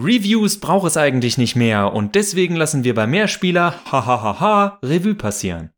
Reviews 0.00 0.60
braucht 0.60 0.86
es 0.86 0.96
eigentlich 0.96 1.38
nicht 1.38 1.56
mehr 1.56 1.92
und 1.92 2.14
deswegen 2.14 2.54
lassen 2.54 2.84
wir 2.84 2.94
bei 2.94 3.08
Mehrspieler 3.08 3.74
hahaha 3.90 4.78
Revue 4.80 5.16
passieren. 5.16 5.70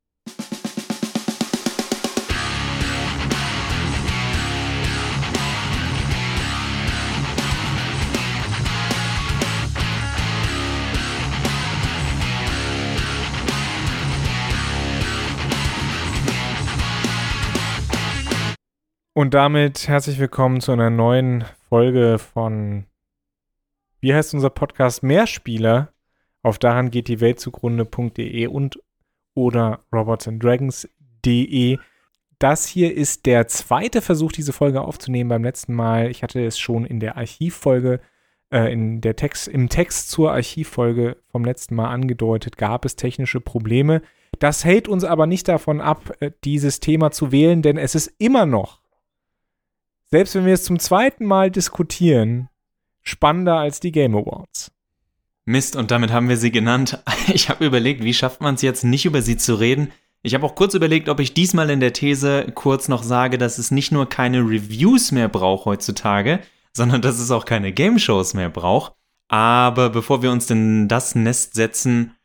Und 19.14 19.32
damit 19.32 19.88
herzlich 19.88 20.18
willkommen 20.18 20.60
zu 20.60 20.72
einer 20.72 20.90
neuen 20.90 21.44
Folge 21.70 22.18
von, 22.18 22.84
wie 24.00 24.14
heißt 24.14 24.34
unser 24.34 24.50
Podcast? 24.50 25.02
Mehrspieler 25.02 25.92
auf 26.42 26.58
daran 26.58 26.90
geht 26.90 27.08
die 27.08 27.20
Welt 27.20 27.38
zugrunde.de 27.38 28.46
und 28.46 28.80
oder 29.34 29.80
robotsanddragons.de. 29.92 31.78
Das 32.38 32.66
hier 32.66 32.94
ist 32.94 33.26
der 33.26 33.46
zweite 33.48 34.00
Versuch, 34.00 34.32
diese 34.32 34.54
Folge 34.54 34.80
aufzunehmen. 34.80 35.28
Beim 35.28 35.44
letzten 35.44 35.74
Mal, 35.74 36.10
ich 36.10 36.22
hatte 36.22 36.44
es 36.44 36.58
schon 36.58 36.86
in 36.86 36.98
der 36.98 37.18
Archivfolge, 37.18 38.00
äh, 38.50 38.72
in 38.72 39.02
der 39.02 39.16
Text, 39.16 39.48
im 39.48 39.68
Text 39.68 40.10
zur 40.10 40.32
Archivfolge 40.32 41.18
vom 41.28 41.44
letzten 41.44 41.74
Mal 41.74 41.90
angedeutet, 41.90 42.56
gab 42.56 42.86
es 42.86 42.96
technische 42.96 43.40
Probleme. 43.40 44.00
Das 44.38 44.64
hält 44.64 44.88
uns 44.88 45.04
aber 45.04 45.26
nicht 45.26 45.46
davon 45.48 45.82
ab, 45.82 46.16
äh, 46.20 46.30
dieses 46.44 46.80
Thema 46.80 47.10
zu 47.10 47.32
wählen, 47.32 47.60
denn 47.60 47.76
es 47.76 47.94
ist 47.94 48.14
immer 48.18 48.46
noch 48.46 48.80
selbst 50.10 50.34
wenn 50.34 50.44
wir 50.44 50.54
es 50.54 50.64
zum 50.64 50.78
zweiten 50.78 51.24
Mal 51.24 51.50
diskutieren, 51.50 52.48
spannender 53.02 53.56
als 53.56 53.80
die 53.80 53.92
Game 53.92 54.14
Awards. 54.14 54.70
Mist, 55.44 55.74
und 55.76 55.90
damit 55.90 56.12
haben 56.12 56.28
wir 56.28 56.36
sie 56.36 56.50
genannt. 56.50 57.02
Ich 57.32 57.48
habe 57.48 57.64
überlegt, 57.64 58.02
wie 58.02 58.14
schafft 58.14 58.40
man 58.40 58.56
es 58.56 58.62
jetzt 58.62 58.82
nicht 58.82 59.04
über 59.04 59.22
sie 59.22 59.36
zu 59.36 59.54
reden? 59.54 59.92
Ich 60.22 60.34
habe 60.34 60.44
auch 60.44 60.54
kurz 60.54 60.74
überlegt, 60.74 61.08
ob 61.08 61.20
ich 61.20 61.32
diesmal 61.32 61.70
in 61.70 61.80
der 61.80 61.92
These 61.92 62.50
kurz 62.54 62.88
noch 62.88 63.02
sage, 63.02 63.38
dass 63.38 63.58
es 63.58 63.70
nicht 63.70 63.92
nur 63.92 64.08
keine 64.08 64.40
Reviews 64.40 65.12
mehr 65.12 65.28
braucht 65.28 65.64
heutzutage, 65.64 66.40
sondern 66.72 67.02
dass 67.02 67.20
es 67.20 67.30
auch 67.30 67.44
keine 67.44 67.72
Game 67.72 67.98
Shows 67.98 68.34
mehr 68.34 68.50
braucht. 68.50 68.92
Aber 69.28 69.90
bevor 69.90 70.22
wir 70.22 70.32
uns 70.32 70.50
in 70.50 70.88
das 70.88 71.14
Nest 71.14 71.54
setzen, 71.54 72.16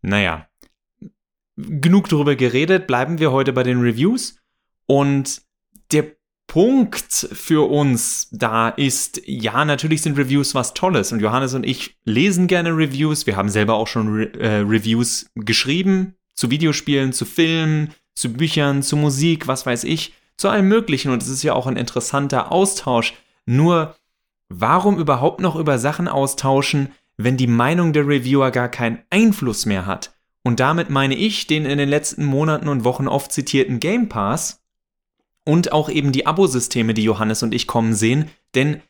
naja, 0.00 0.46
genug 1.56 2.08
darüber 2.08 2.36
geredet, 2.36 2.86
bleiben 2.86 3.18
wir 3.18 3.32
heute 3.32 3.52
bei 3.52 3.64
den 3.64 3.80
Reviews. 3.80 4.36
Und 4.86 5.42
der 5.90 6.12
Punkt 6.52 7.28
für 7.32 7.66
uns 7.70 8.28
da 8.30 8.68
ist, 8.68 9.22
ja, 9.24 9.64
natürlich 9.64 10.02
sind 10.02 10.18
Reviews 10.18 10.54
was 10.54 10.74
Tolles 10.74 11.10
und 11.10 11.20
Johannes 11.20 11.54
und 11.54 11.64
ich 11.64 11.96
lesen 12.04 12.46
gerne 12.46 12.76
Reviews. 12.76 13.26
Wir 13.26 13.36
haben 13.36 13.48
selber 13.48 13.72
auch 13.72 13.86
schon 13.86 14.14
Re 14.14 14.38
äh, 14.38 14.56
Reviews 14.58 15.30
geschrieben 15.34 16.14
zu 16.34 16.50
Videospielen, 16.50 17.14
zu 17.14 17.24
Filmen, 17.24 17.94
zu 18.14 18.34
Büchern, 18.34 18.82
zu 18.82 18.98
Musik, 18.98 19.48
was 19.48 19.64
weiß 19.64 19.84
ich, 19.84 20.12
zu 20.36 20.50
allem 20.50 20.68
Möglichen 20.68 21.10
und 21.10 21.22
es 21.22 21.30
ist 21.30 21.42
ja 21.42 21.54
auch 21.54 21.66
ein 21.66 21.78
interessanter 21.78 22.52
Austausch. 22.52 23.14
Nur, 23.46 23.96
warum 24.50 24.98
überhaupt 24.98 25.40
noch 25.40 25.56
über 25.56 25.78
Sachen 25.78 26.06
austauschen, 26.06 26.90
wenn 27.16 27.38
die 27.38 27.46
Meinung 27.46 27.94
der 27.94 28.06
Reviewer 28.06 28.50
gar 28.50 28.68
keinen 28.68 28.98
Einfluss 29.08 29.64
mehr 29.64 29.86
hat? 29.86 30.14
Und 30.42 30.60
damit 30.60 30.90
meine 30.90 31.14
ich 31.14 31.46
den 31.46 31.64
in 31.64 31.78
den 31.78 31.88
letzten 31.88 32.26
Monaten 32.26 32.68
und 32.68 32.84
Wochen 32.84 33.08
oft 33.08 33.32
zitierten 33.32 33.80
Game 33.80 34.10
Pass, 34.10 34.61
und 35.44 35.72
auch 35.72 35.88
eben 35.88 36.12
die 36.12 36.26
Abosysteme, 36.26 36.94
die 36.94 37.04
Johannes 37.04 37.42
und 37.42 37.54
ich 37.54 37.66
kommen 37.66 37.94
sehen. 37.94 38.30
Denn 38.54 38.80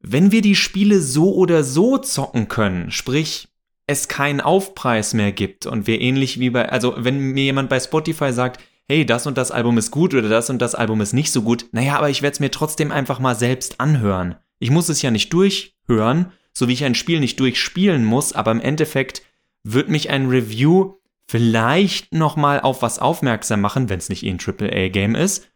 wenn 0.00 0.32
wir 0.32 0.42
die 0.42 0.56
Spiele 0.56 1.00
so 1.00 1.34
oder 1.34 1.64
so 1.64 1.98
zocken 1.98 2.48
können, 2.48 2.90
sprich 2.90 3.48
es 3.86 4.08
keinen 4.08 4.40
Aufpreis 4.40 5.14
mehr 5.14 5.32
gibt 5.32 5.66
und 5.66 5.86
wir 5.86 6.00
ähnlich 6.00 6.40
wie 6.40 6.50
bei, 6.50 6.68
also 6.68 6.94
wenn 6.98 7.18
mir 7.18 7.44
jemand 7.44 7.68
bei 7.68 7.80
Spotify 7.80 8.32
sagt, 8.32 8.60
hey, 8.88 9.06
das 9.06 9.26
und 9.26 9.38
das 9.38 9.50
Album 9.50 9.78
ist 9.78 9.90
gut 9.90 10.14
oder 10.14 10.28
das 10.28 10.50
und 10.50 10.60
das 10.60 10.74
Album 10.74 11.00
ist 11.00 11.12
nicht 11.12 11.32
so 11.32 11.42
gut, 11.42 11.66
naja, 11.72 11.96
aber 11.96 12.10
ich 12.10 12.22
werde 12.22 12.34
es 12.34 12.40
mir 12.40 12.50
trotzdem 12.50 12.92
einfach 12.92 13.18
mal 13.18 13.34
selbst 13.34 13.80
anhören. 13.80 14.36
Ich 14.58 14.70
muss 14.70 14.88
es 14.88 15.02
ja 15.02 15.10
nicht 15.10 15.32
durchhören, 15.32 16.32
so 16.52 16.68
wie 16.68 16.72
ich 16.72 16.84
ein 16.84 16.94
Spiel 16.94 17.20
nicht 17.20 17.40
durchspielen 17.40 18.04
muss, 18.04 18.32
aber 18.32 18.50
im 18.50 18.60
Endeffekt 18.60 19.22
wird 19.64 19.88
mich 19.88 20.10
ein 20.10 20.28
Review 20.28 20.94
vielleicht 21.28 22.12
nochmal 22.12 22.60
auf 22.60 22.82
was 22.82 22.98
aufmerksam 22.98 23.60
machen, 23.60 23.88
wenn 23.88 23.98
es 23.98 24.08
nicht 24.08 24.24
eh 24.24 24.30
ein 24.30 24.38
AAA-Game 24.38 25.14
ist, 25.14 25.48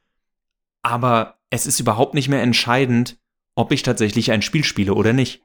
aber 0.87 1.39
es 1.51 1.67
ist 1.67 1.81
überhaupt 1.81 2.15
nicht 2.15 2.29
mehr 2.29 2.43
entscheidend, 2.43 3.19
ob 3.57 3.73
ich 3.73 3.83
tatsächlich 3.83 4.31
ein 4.31 4.43
Spiel 4.43 4.63
spiele 4.63 4.95
oder 4.95 5.13
nicht. 5.13 5.43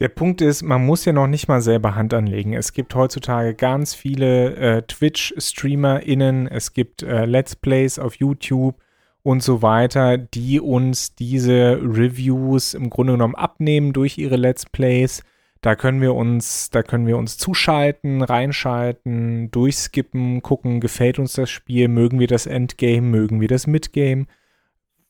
Der 0.00 0.08
Punkt 0.08 0.40
ist, 0.40 0.62
man 0.62 0.86
muss 0.86 1.04
ja 1.04 1.12
noch 1.12 1.26
nicht 1.26 1.46
mal 1.46 1.60
selber 1.60 1.94
Hand 1.94 2.14
anlegen. 2.14 2.54
Es 2.54 2.72
gibt 2.72 2.94
heutzutage 2.94 3.54
ganz 3.54 3.94
viele 3.94 4.56
äh, 4.56 4.82
Twitch-StreamerInnen, 4.82 6.46
es 6.46 6.72
gibt 6.72 7.02
äh, 7.02 7.26
Let's 7.26 7.54
Plays 7.54 7.98
auf 7.98 8.14
YouTube 8.14 8.80
und 9.22 9.42
so 9.42 9.60
weiter, 9.60 10.16
die 10.16 10.58
uns 10.58 11.14
diese 11.14 11.78
Reviews 11.82 12.72
im 12.72 12.88
Grunde 12.88 13.12
genommen 13.12 13.34
abnehmen 13.34 13.92
durch 13.92 14.16
ihre 14.16 14.36
Let's 14.36 14.64
Plays. 14.64 15.22
Da 15.60 15.76
können 15.76 16.00
wir 16.00 16.14
uns, 16.14 16.70
da 16.70 16.82
können 16.82 17.06
wir 17.06 17.18
uns 17.18 17.36
zuschalten, 17.36 18.22
reinschalten, 18.22 19.50
durchskippen, 19.50 20.42
gucken, 20.42 20.80
gefällt 20.80 21.18
uns 21.18 21.34
das 21.34 21.50
Spiel, 21.50 21.88
mögen 21.88 22.18
wir 22.18 22.28
das 22.28 22.46
Endgame, 22.46 23.02
mögen 23.02 23.40
wir 23.40 23.48
das 23.48 23.66
Midgame, 23.66 24.26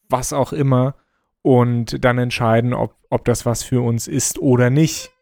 was 0.08 0.32
auch 0.32 0.52
immer. 0.52 0.96
Und 1.42 2.04
dann 2.04 2.18
entscheiden, 2.18 2.74
ob, 2.74 2.96
ob 3.10 3.24
das 3.24 3.46
was 3.46 3.62
für 3.62 3.80
uns 3.80 4.08
ist 4.08 4.40
oder 4.40 4.70
nicht. 4.70 5.12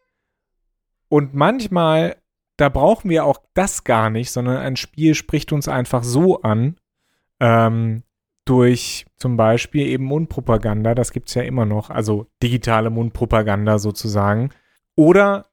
Und 1.09 1.35
manchmal, 1.35 2.17
da 2.57 2.69
brauchen 2.69 3.09
wir 3.09 3.23
auch 3.23 3.39
das 3.53 3.83
gar 3.83 4.09
nicht, 4.09 4.31
sondern 4.31 4.57
ein 4.57 4.75
Spiel 4.77 5.13
spricht 5.13 5.53
uns 5.53 5.67
einfach 5.67 6.03
so 6.03 6.41
an, 6.41 6.77
ähm, 7.39 8.03
durch 8.45 9.05
zum 9.15 9.37
Beispiel 9.37 9.85
eben 9.85 10.05
Mundpropaganda, 10.05 10.95
das 10.95 11.11
gibt 11.11 11.29
es 11.29 11.35
ja 11.35 11.43
immer 11.43 11.65
noch, 11.65 11.91
also 11.91 12.25
digitale 12.41 12.89
Mundpropaganda 12.89 13.77
sozusagen 13.77 14.49
oder 14.99 15.45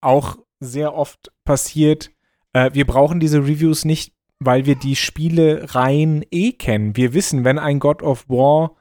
auch 0.00 0.38
sehr 0.58 0.94
oft 0.94 1.30
passiert, 1.44 2.10
äh, 2.54 2.70
wir 2.72 2.86
brauchen 2.86 3.20
diese 3.20 3.40
Reviews 3.40 3.84
nicht, 3.84 4.14
weil 4.38 4.64
wir 4.64 4.74
die 4.74 4.96
Spiele 4.96 5.74
rein 5.74 6.24
eh 6.30 6.52
kennen. 6.52 6.96
Wir 6.96 7.12
wissen, 7.12 7.44
wenn 7.44 7.58
ein 7.58 7.78
God 7.78 8.02
of 8.02 8.26
War 8.30 8.74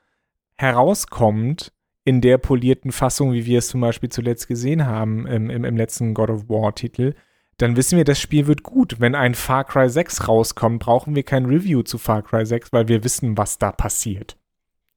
herauskommt, 0.56 1.74
in 2.06 2.22
der 2.22 2.38
polierten 2.38 2.94
Fassung, 2.94 3.34
wie 3.34 3.46
wir 3.46 3.60
es 3.60 3.68
zum 3.68 3.82
Beispiel 3.82 4.08
zuletzt 4.08 4.48
gesehen 4.48 4.86
haben 4.86 5.28
im, 5.28 5.50
im, 5.50 5.66
im 5.66 5.76
letzten 5.76 6.14
God 6.14 6.30
of 6.30 6.48
War-Titel, 6.48 7.14
dann 7.58 7.76
wissen 7.76 7.98
wir, 7.98 8.06
das 8.06 8.22
Spiel 8.22 8.48
wird 8.48 8.64
gut. 8.64 9.02
Wenn 9.02 9.16
ein 9.16 9.36
Far 9.36 9.66
Cry 9.66 9.90
6 9.90 10.30
rauskommt, 10.30 10.80
brauchen 10.80 11.14
wir 11.14 11.24
kein 11.24 11.46
Review 11.46 11.82
zu 11.82 11.98
Far 11.98 12.22
Cry 12.22 12.46
6, 12.46 12.72
weil 12.72 12.88
wir 12.88 13.04
wissen, 13.04 13.38
was 13.38 13.58
da 13.58 13.74
passiert. 13.74 14.38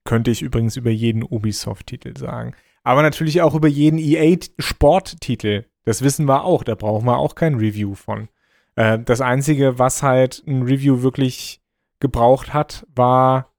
Könnte 0.04 0.30
ich 0.30 0.42
übrigens 0.42 0.76
über 0.76 0.90
jeden 0.90 1.24
Ubisoft-Titel 1.24 2.16
sagen 2.16 2.54
aber 2.88 3.02
natürlich 3.02 3.42
auch 3.42 3.54
über 3.54 3.68
jeden 3.68 3.98
EA-Sporttitel. 3.98 5.66
Das 5.84 6.00
wissen 6.00 6.26
wir 6.26 6.44
auch, 6.44 6.64
da 6.64 6.74
brauchen 6.74 7.04
wir 7.04 7.18
auch 7.18 7.34
kein 7.34 7.56
Review 7.56 7.94
von. 7.94 8.30
Äh, 8.76 8.98
das 9.00 9.20
Einzige, 9.20 9.78
was 9.78 10.02
halt 10.02 10.42
ein 10.46 10.62
Review 10.62 11.02
wirklich 11.02 11.60
gebraucht 12.00 12.54
hat, 12.54 12.86
war 12.94 13.52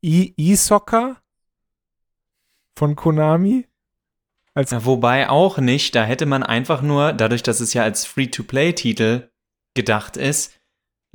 E-Soccer 0.00 1.18
von 2.74 2.96
Konami. 2.96 3.66
Als 4.54 4.72
wobei 4.82 5.28
auch 5.28 5.58
nicht, 5.58 5.94
da 5.94 6.04
hätte 6.04 6.24
man 6.24 6.42
einfach 6.42 6.80
nur, 6.80 7.12
dadurch, 7.12 7.42
dass 7.42 7.60
es 7.60 7.74
ja 7.74 7.82
als 7.82 8.06
Free-to-Play-Titel 8.06 9.28
gedacht 9.74 10.16
ist, 10.16 10.57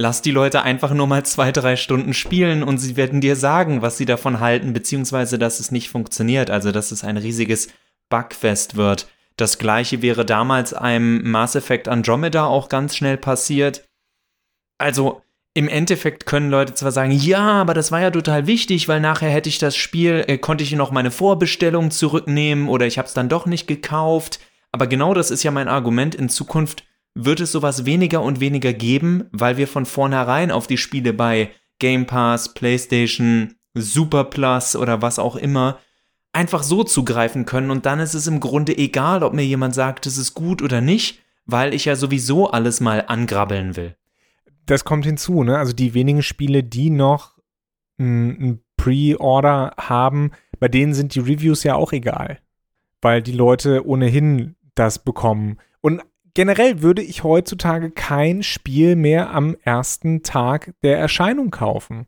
lass 0.04 0.22
die 0.22 0.32
Leute 0.32 0.64
einfach 0.64 0.94
nur 0.94 1.08
mal 1.08 1.26
zwei, 1.26 1.54
drei 1.54 1.78
Stunden 1.78 2.14
spielen 2.14 2.62
und 2.62 2.78
sie 2.78 2.98
werden 2.98 3.22
dir 3.22 3.38
sagen, 3.38 3.82
was 3.82 3.96
sie 3.96 4.06
davon 4.06 4.42
halten, 4.42 4.74
beziehungsweise 4.74 5.40
dass 5.40 5.62
es 5.62 5.72
nicht 5.72 5.90
funktioniert, 5.90 6.50
also 6.50 6.74
dass 6.74 6.92
es 6.92 7.06
ein 7.06 7.16
riesiges 7.16 7.70
Bugfest 8.10 8.76
wird. 8.76 9.08
Das 9.38 9.60
gleiche 9.60 10.02
wäre 10.02 10.26
damals 10.26 10.74
einem 10.74 11.32
Mass 11.32 11.56
Effect 11.56 11.88
Andromeda 11.88 12.46
auch 12.46 12.68
ganz 12.68 12.98
schnell 12.98 13.16
passiert. 13.16 13.88
Also 14.78 15.22
im 15.54 15.70
Endeffekt 15.70 16.26
können 16.26 16.52
Leute 16.52 16.74
zwar 16.74 16.92
sagen, 16.92 17.12
ja, 17.12 17.62
aber 17.62 17.74
das 17.74 17.94
war 17.94 18.02
ja 18.02 18.12
total 18.12 18.46
wichtig, 18.46 18.90
weil 18.90 19.00
nachher 19.00 19.30
hätte 19.30 19.48
ich 19.48 19.58
das 19.58 19.78
Spiel, 19.78 20.26
äh, 20.28 20.38
konnte 20.38 20.66
ich 20.66 20.74
noch 20.74 20.92
meine 20.92 21.12
Vorbestellung 21.12 21.92
zurücknehmen 21.92 22.68
oder 22.68 22.86
ich 22.86 22.98
habe 22.98 23.08
es 23.08 23.14
dann 23.14 23.30
doch 23.30 23.46
nicht 23.46 23.68
gekauft. 23.68 24.42
Aber 24.74 24.86
genau 24.86 25.14
das 25.14 25.32
ist 25.32 25.44
ja 25.44 25.52
mein 25.52 25.70
Argument. 25.70 26.14
In 26.14 26.28
Zukunft 26.28 26.84
wird 27.16 27.40
es 27.40 27.52
sowas 27.52 27.86
weniger 27.86 28.22
und 28.22 28.40
weniger 28.40 28.74
geben, 28.74 29.26
weil 29.32 29.58
wir 29.58 29.68
von 29.68 29.86
vornherein 29.86 30.52
auf 30.52 30.68
die 30.68 30.78
Spiele 30.78 31.14
bei 31.14 31.52
Game 31.80 32.06
Pass, 32.06 32.54
PlayStation, 32.54 33.56
Super 33.74 34.26
Plus 34.26 34.76
oder 34.76 35.02
was 35.02 35.20
auch 35.20 35.36
immer 35.36 35.80
einfach 36.32 36.64
so 36.64 36.84
zugreifen 36.84 37.46
können 37.46 37.70
und 37.70 37.86
dann 37.86 38.00
ist 38.00 38.16
es 38.16 38.28
im 38.28 38.40
Grunde 38.40 38.78
egal, 38.78 39.24
ob 39.24 39.34
mir 39.34 39.46
jemand 39.46 39.76
sagt, 39.76 40.08
es 40.08 40.18
ist 40.18 40.34
gut 40.34 40.62
oder 40.62 40.82
nicht, 40.82 41.20
weil 41.46 41.74
ich 41.74 41.86
ja 41.86 41.96
sowieso 41.96 42.50
alles 42.50 42.82
mal 42.82 43.06
angrabbeln 43.08 43.76
will. 43.76 43.96
Das 44.66 44.86
kommt 44.86 45.06
hinzu, 45.06 45.44
ne? 45.44 45.58
Also 45.58 45.74
die 45.74 45.94
wenigen 45.94 46.24
Spiele, 46.24 46.64
die 46.64 46.90
noch 46.90 47.38
ein 48.00 48.62
Pre-Order 48.78 49.74
haben, 49.78 50.32
bei 50.60 50.68
denen 50.68 50.94
sind 50.94 51.14
die 51.14 51.20
Reviews 51.20 51.64
ja 51.64 51.76
auch 51.76 51.92
egal 51.92 52.40
weil 53.04 53.22
die 53.22 53.34
Leute 53.34 53.86
ohnehin 53.86 54.56
das 54.76 55.00
bekommen. 55.00 55.58
Und 55.82 56.02
generell 56.34 56.82
würde 56.82 57.02
ich 57.02 57.24
heutzutage 57.24 57.92
kein 57.92 58.44
Spiel 58.44 58.96
mehr 58.96 59.32
am 59.32 59.56
ersten 59.64 60.24
Tag 60.24 60.74
der 60.84 60.98
Erscheinung 60.98 61.52
kaufen. 61.52 62.08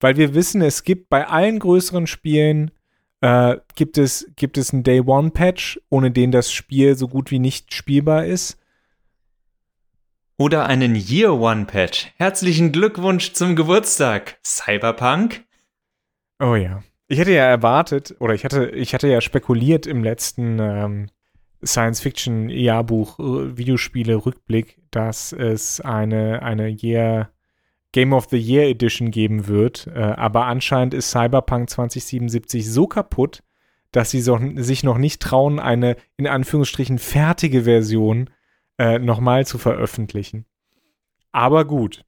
Weil 0.00 0.16
wir 0.16 0.34
wissen, 0.34 0.62
es 0.62 0.84
gibt 0.84 1.08
bei 1.08 1.26
allen 1.26 1.58
größeren 1.58 2.06
Spielen 2.06 2.70
äh, 3.20 3.56
gibt, 3.74 3.98
es, 3.98 4.30
gibt 4.36 4.58
es 4.58 4.72
einen 4.72 4.84
Day-One-Patch, 4.84 5.80
ohne 5.90 6.10
den 6.10 6.30
das 6.30 6.52
Spiel 6.52 6.96
so 6.96 7.08
gut 7.08 7.30
wie 7.30 7.40
nicht 7.40 7.74
spielbar 7.74 8.24
ist. 8.24 8.58
Oder 10.36 10.66
einen 10.66 10.94
Year-One-Patch. 10.94 12.12
Herzlichen 12.16 12.70
Glückwunsch 12.70 13.32
zum 13.32 13.56
Geburtstag, 13.56 14.38
Cyberpunk. 14.44 15.44
Oh 16.38 16.54
ja. 16.54 16.84
Ich 17.08 17.18
hätte 17.18 17.32
ja 17.32 17.44
erwartet, 17.44 18.14
oder 18.20 18.34
ich 18.34 18.44
hatte, 18.44 18.66
ich 18.66 18.94
hatte 18.94 19.08
ja 19.08 19.20
spekuliert 19.20 19.88
im 19.88 20.04
letzten 20.04 20.60
ähm, 20.60 21.10
Science-Fiction-Jahrbuch, 21.64 23.18
äh, 23.18 23.56
Videospiele-Rückblick, 23.56 24.78
dass 24.90 25.32
es 25.32 25.80
eine, 25.80 26.42
eine 26.42 26.68
Year, 26.68 27.30
Game 27.92 28.12
of 28.12 28.26
the 28.30 28.38
Year 28.38 28.68
Edition 28.68 29.10
geben 29.10 29.48
wird. 29.48 29.86
Äh, 29.88 30.00
aber 30.00 30.46
anscheinend 30.46 30.94
ist 30.94 31.10
Cyberpunk 31.10 31.70
2077 31.70 32.70
so 32.70 32.86
kaputt, 32.86 33.42
dass 33.92 34.10
sie 34.10 34.20
so, 34.20 34.38
sich 34.56 34.84
noch 34.84 34.98
nicht 34.98 35.20
trauen, 35.22 35.58
eine 35.58 35.96
in 36.16 36.26
Anführungsstrichen 36.26 36.98
fertige 36.98 37.62
Version 37.62 38.30
äh, 38.78 38.98
nochmal 38.98 39.46
zu 39.46 39.58
veröffentlichen. 39.58 40.46
Aber 41.32 41.64
gut. 41.64 42.04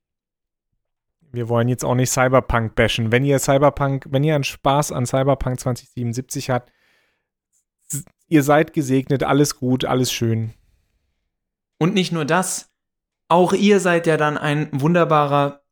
Wir 1.33 1.49
wollen 1.49 1.69
jetzt 1.69 1.85
auch 1.85 1.95
nicht 1.95 2.11
Cyberpunk 2.11 2.75
bashen. 2.75 3.13
Wenn 3.13 3.25
ihr 3.25 3.39
Cyberpunk, 3.39 4.07
wenn 4.11 4.25
ihr 4.25 4.35
einen 4.35 4.45
Spaß 4.45 4.91
an 4.91 5.07
Cyberpunk 5.07 5.61
2077 5.61 6.51
habt, 6.51 6.73
ihr 8.31 8.43
seid 8.43 8.73
gesegnet, 8.73 9.23
alles 9.23 9.57
gut, 9.57 9.85
alles 9.85 10.11
schön. 10.11 10.55
Und 11.79 11.93
nicht 11.93 12.13
nur 12.13 12.25
das, 12.25 12.71
auch 13.29 13.53
ihr 13.53 13.81
seid 13.81 14.07
ja 14.07 14.17
dann 14.17 14.39
ein 14.39 14.69
wunderbarer 14.73 15.63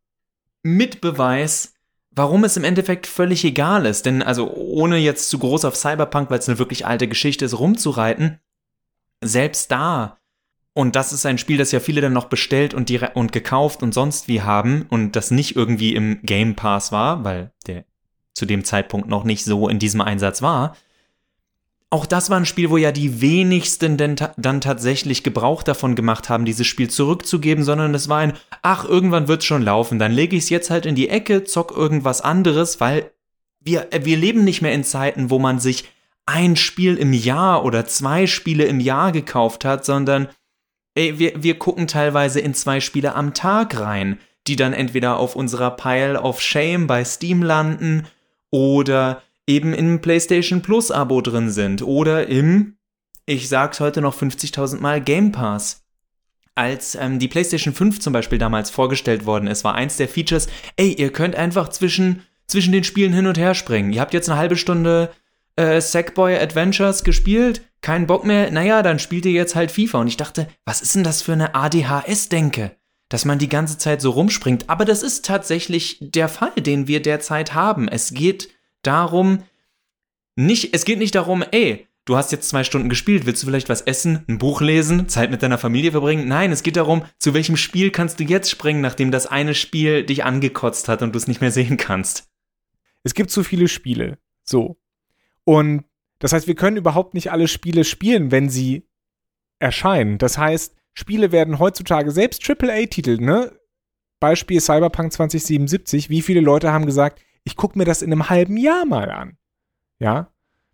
Mitbeweis, 0.62 1.74
warum 2.10 2.44
es 2.44 2.56
im 2.56 2.64
Endeffekt 2.64 3.06
völlig 3.06 3.44
egal 3.44 3.86
ist. 3.86 4.06
Denn 4.06 4.22
also 4.22 4.52
ohne 4.52 4.98
jetzt 4.98 5.30
zu 5.30 5.38
groß 5.38 5.64
auf 5.64 5.76
Cyberpunk, 5.76 6.30
weil 6.30 6.40
es 6.40 6.48
eine 6.48 6.58
wirklich 6.58 6.86
alte 6.86 7.08
Geschichte 7.08 7.44
ist, 7.44 7.58
rumzureiten, 7.58 8.40
selbst 9.22 9.70
da, 9.70 10.18
und 10.74 10.94
das 10.94 11.12
ist 11.12 11.26
ein 11.26 11.38
Spiel, 11.38 11.58
das 11.58 11.72
ja 11.72 11.80
viele 11.80 12.00
dann 12.00 12.12
noch 12.12 12.26
bestellt 12.26 12.72
und, 12.72 12.90
und 13.16 13.32
gekauft 13.32 13.82
und 13.82 13.92
sonst 13.92 14.28
wie 14.28 14.42
haben 14.42 14.86
und 14.90 15.16
das 15.16 15.32
nicht 15.32 15.56
irgendwie 15.56 15.94
im 15.94 16.20
Game 16.22 16.54
Pass 16.54 16.92
war, 16.92 17.24
weil 17.24 17.52
der 17.66 17.84
zu 18.34 18.46
dem 18.46 18.64
Zeitpunkt 18.64 19.08
noch 19.08 19.24
nicht 19.24 19.44
so 19.44 19.68
in 19.68 19.80
diesem 19.80 20.00
Einsatz 20.00 20.40
war, 20.40 20.76
auch 21.90 22.04
das 22.04 22.28
war 22.28 22.36
ein 22.36 22.46
Spiel, 22.46 22.70
wo 22.70 22.76
ja 22.76 22.92
die 22.92 23.20
wenigsten 23.20 23.96
denn 23.96 24.16
ta 24.16 24.34
dann 24.36 24.60
tatsächlich 24.60 25.22
Gebrauch 25.22 25.62
davon 25.62 25.94
gemacht 25.94 26.28
haben, 26.28 26.44
dieses 26.44 26.66
Spiel 26.66 26.90
zurückzugeben, 26.90 27.64
sondern 27.64 27.94
es 27.94 28.08
war 28.08 28.18
ein, 28.18 28.34
ach, 28.62 28.84
irgendwann 28.84 29.28
wird's 29.28 29.46
schon 29.46 29.62
laufen, 29.62 29.98
dann 29.98 30.12
lege 30.12 30.36
ich 30.36 30.44
es 30.44 30.50
jetzt 30.50 30.70
halt 30.70 30.84
in 30.84 30.94
die 30.94 31.08
Ecke, 31.08 31.44
zock 31.44 31.74
irgendwas 31.74 32.20
anderes, 32.20 32.80
weil 32.80 33.10
wir, 33.60 33.92
äh, 33.92 34.04
wir 34.04 34.16
leben 34.16 34.44
nicht 34.44 34.60
mehr 34.60 34.72
in 34.72 34.84
Zeiten, 34.84 35.30
wo 35.30 35.38
man 35.38 35.60
sich 35.60 35.84
ein 36.26 36.56
Spiel 36.56 36.96
im 36.96 37.14
Jahr 37.14 37.64
oder 37.64 37.86
zwei 37.86 38.26
Spiele 38.26 38.64
im 38.64 38.80
Jahr 38.80 39.12
gekauft 39.12 39.64
hat, 39.64 39.86
sondern 39.86 40.28
ey, 40.94 41.18
wir, 41.18 41.42
wir 41.42 41.58
gucken 41.58 41.86
teilweise 41.86 42.40
in 42.40 42.52
zwei 42.52 42.80
Spiele 42.80 43.14
am 43.14 43.32
Tag 43.32 43.80
rein, 43.80 44.18
die 44.46 44.56
dann 44.56 44.74
entweder 44.74 45.18
auf 45.18 45.36
unserer 45.36 45.70
Pile 45.70 46.20
of 46.20 46.42
Shame 46.42 46.86
bei 46.86 47.02
Steam 47.04 47.42
landen 47.42 48.06
oder 48.50 49.22
eben 49.48 49.72
im 49.72 50.00
PlayStation 50.00 50.62
Plus 50.62 50.90
Abo 50.90 51.20
drin 51.20 51.50
sind 51.50 51.82
oder 51.82 52.28
im, 52.28 52.76
ich 53.26 53.48
sag's 53.48 53.80
heute 53.80 54.00
noch 54.00 54.16
50.000 54.16 54.78
Mal, 54.80 55.00
Game 55.00 55.32
Pass. 55.32 55.84
Als 56.54 56.94
ähm, 56.94 57.18
die 57.18 57.28
PlayStation 57.28 57.72
5 57.72 58.00
zum 58.00 58.12
Beispiel 58.12 58.38
damals 58.38 58.70
vorgestellt 58.70 59.26
worden 59.26 59.46
ist, 59.46 59.64
war 59.64 59.74
eins 59.74 59.96
der 59.96 60.08
Features, 60.08 60.48
ey, 60.76 60.92
ihr 60.92 61.12
könnt 61.12 61.34
einfach 61.34 61.68
zwischen, 61.68 62.22
zwischen 62.46 62.72
den 62.72 62.84
Spielen 62.84 63.12
hin 63.12 63.26
und 63.26 63.38
her 63.38 63.54
springen. 63.54 63.92
Ihr 63.92 64.00
habt 64.00 64.12
jetzt 64.12 64.28
eine 64.28 64.38
halbe 64.38 64.56
Stunde 64.56 65.10
äh, 65.56 65.80
Sackboy 65.80 66.36
Adventures 66.36 67.04
gespielt, 67.04 67.62
keinen 67.80 68.06
Bock 68.06 68.24
mehr, 68.24 68.50
naja, 68.50 68.82
dann 68.82 68.98
spielt 68.98 69.24
ihr 69.24 69.32
jetzt 69.32 69.54
halt 69.54 69.70
FIFA. 69.70 70.00
Und 70.00 70.08
ich 70.08 70.16
dachte, 70.16 70.48
was 70.64 70.82
ist 70.82 70.94
denn 70.94 71.04
das 71.04 71.22
für 71.22 71.32
eine 71.32 71.54
ADHS-Denke? 71.54 72.72
Dass 73.08 73.24
man 73.24 73.38
die 73.38 73.48
ganze 73.48 73.78
Zeit 73.78 74.02
so 74.02 74.10
rumspringt. 74.10 74.68
Aber 74.68 74.84
das 74.84 75.02
ist 75.02 75.24
tatsächlich 75.24 75.96
der 76.00 76.28
Fall, 76.28 76.52
den 76.58 76.88
wir 76.88 77.00
derzeit 77.00 77.54
haben. 77.54 77.88
Es 77.88 78.12
geht 78.12 78.50
darum, 78.82 79.44
nicht, 80.36 80.74
es 80.74 80.84
geht 80.84 80.98
nicht 80.98 81.14
darum, 81.14 81.44
ey, 81.50 81.88
du 82.04 82.16
hast 82.16 82.32
jetzt 82.32 82.48
zwei 82.48 82.64
Stunden 82.64 82.88
gespielt, 82.88 83.26
willst 83.26 83.42
du 83.42 83.46
vielleicht 83.46 83.68
was 83.68 83.82
essen, 83.82 84.24
ein 84.28 84.38
Buch 84.38 84.60
lesen, 84.60 85.08
Zeit 85.08 85.30
mit 85.30 85.42
deiner 85.42 85.58
Familie 85.58 85.90
verbringen? 85.90 86.26
Nein, 86.26 86.52
es 86.52 86.62
geht 86.62 86.76
darum, 86.76 87.04
zu 87.18 87.34
welchem 87.34 87.56
Spiel 87.56 87.90
kannst 87.90 88.18
du 88.18 88.24
jetzt 88.24 88.50
springen, 88.50 88.80
nachdem 88.80 89.10
das 89.10 89.26
eine 89.26 89.54
Spiel 89.54 90.04
dich 90.04 90.24
angekotzt 90.24 90.88
hat 90.88 91.02
und 91.02 91.14
du 91.14 91.18
es 91.18 91.26
nicht 91.26 91.40
mehr 91.40 91.50
sehen 91.50 91.76
kannst. 91.76 92.30
Es 93.02 93.14
gibt 93.14 93.30
zu 93.30 93.44
viele 93.44 93.68
Spiele. 93.68 94.18
So. 94.44 94.78
Und 95.44 95.84
das 96.18 96.32
heißt, 96.32 96.46
wir 96.46 96.54
können 96.54 96.76
überhaupt 96.76 97.14
nicht 97.14 97.30
alle 97.30 97.48
Spiele 97.48 97.84
spielen, 97.84 98.30
wenn 98.30 98.48
sie 98.48 98.88
erscheinen. 99.58 100.18
Das 100.18 100.38
heißt, 100.38 100.74
Spiele 100.94 101.30
werden 101.30 101.58
heutzutage 101.58 102.10
selbst 102.10 102.48
AAA-Titel, 102.48 103.18
ne? 103.18 103.52
Beispiel 104.20 104.60
Cyberpunk 104.60 105.12
2077. 105.12 106.10
Wie 106.10 106.22
viele 106.22 106.40
Leute 106.40 106.72
haben 106.72 106.86
gesagt, 106.86 107.20
ich 107.48 107.56
gucke 107.56 107.78
mir 107.78 107.86
das 107.86 108.02
in 108.02 108.12
einem 108.12 108.28
halben 108.28 108.58
Jahr 108.58 108.84
mal 108.84 109.10
an. 109.10 109.38
Ja? 109.98 110.30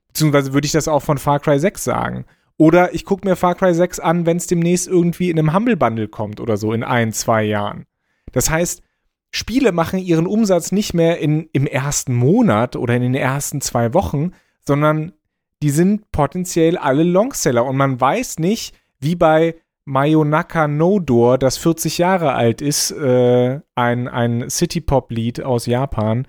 Beziehungsweise 0.09 0.53
würde 0.53 0.67
ich 0.67 0.73
das 0.73 0.89
auch 0.89 1.03
von 1.03 1.19
Far 1.19 1.39
Cry 1.39 1.61
6 1.61 1.85
sagen. 1.85 2.25
Oder 2.57 2.95
ich 2.95 3.05
gucke 3.05 3.29
mir 3.29 3.37
Far 3.37 3.55
Cry 3.55 3.73
6 3.73 4.01
an, 4.01 4.27
wenn 4.27 4.39
es 4.39 4.49
demnächst 4.49 4.89
irgendwie 4.89 5.31
in 5.31 5.39
einem 5.39 5.55
Humble 5.55 5.77
Bundle 5.77 6.09
kommt 6.09 6.41
oder 6.41 6.57
so 6.57 6.73
in 6.73 6.83
ein, 6.83 7.13
zwei 7.13 7.45
Jahren. 7.45 7.87
Das 8.33 8.51
heißt, 8.51 8.83
Spiele 9.31 9.71
machen 9.71 10.01
ihren 10.01 10.27
Umsatz 10.27 10.73
nicht 10.73 10.95
mehr 10.95 11.21
in, 11.21 11.49
im 11.53 11.69
ersten 11.69 12.13
Monat 12.13 12.75
oder 12.75 12.97
in 12.97 13.03
den 13.03 13.15
ersten 13.15 13.61
zwei 13.61 13.95
Wochen, 13.95 14.33
sondern 14.59 15.13
die 15.63 15.71
sind 15.71 16.11
potenziell 16.11 16.77
alle 16.77 17.05
Longseller 17.05 17.65
und 17.65 17.77
man 17.77 18.01
weiß 18.01 18.41
nicht, 18.41 18.75
wie 18.99 19.15
bei 19.15 19.55
Mayonaka 19.85 20.67
No 20.67 20.99
Door, 20.99 21.39
das 21.39 21.57
40 21.59 21.99
Jahre 21.99 22.33
alt 22.33 22.61
ist, 22.61 22.91
äh, 22.91 23.61
ein, 23.77 24.09
ein 24.09 24.51
City-Pop-Lied 24.51 25.43
aus 25.43 25.67
Japan, 25.67 26.27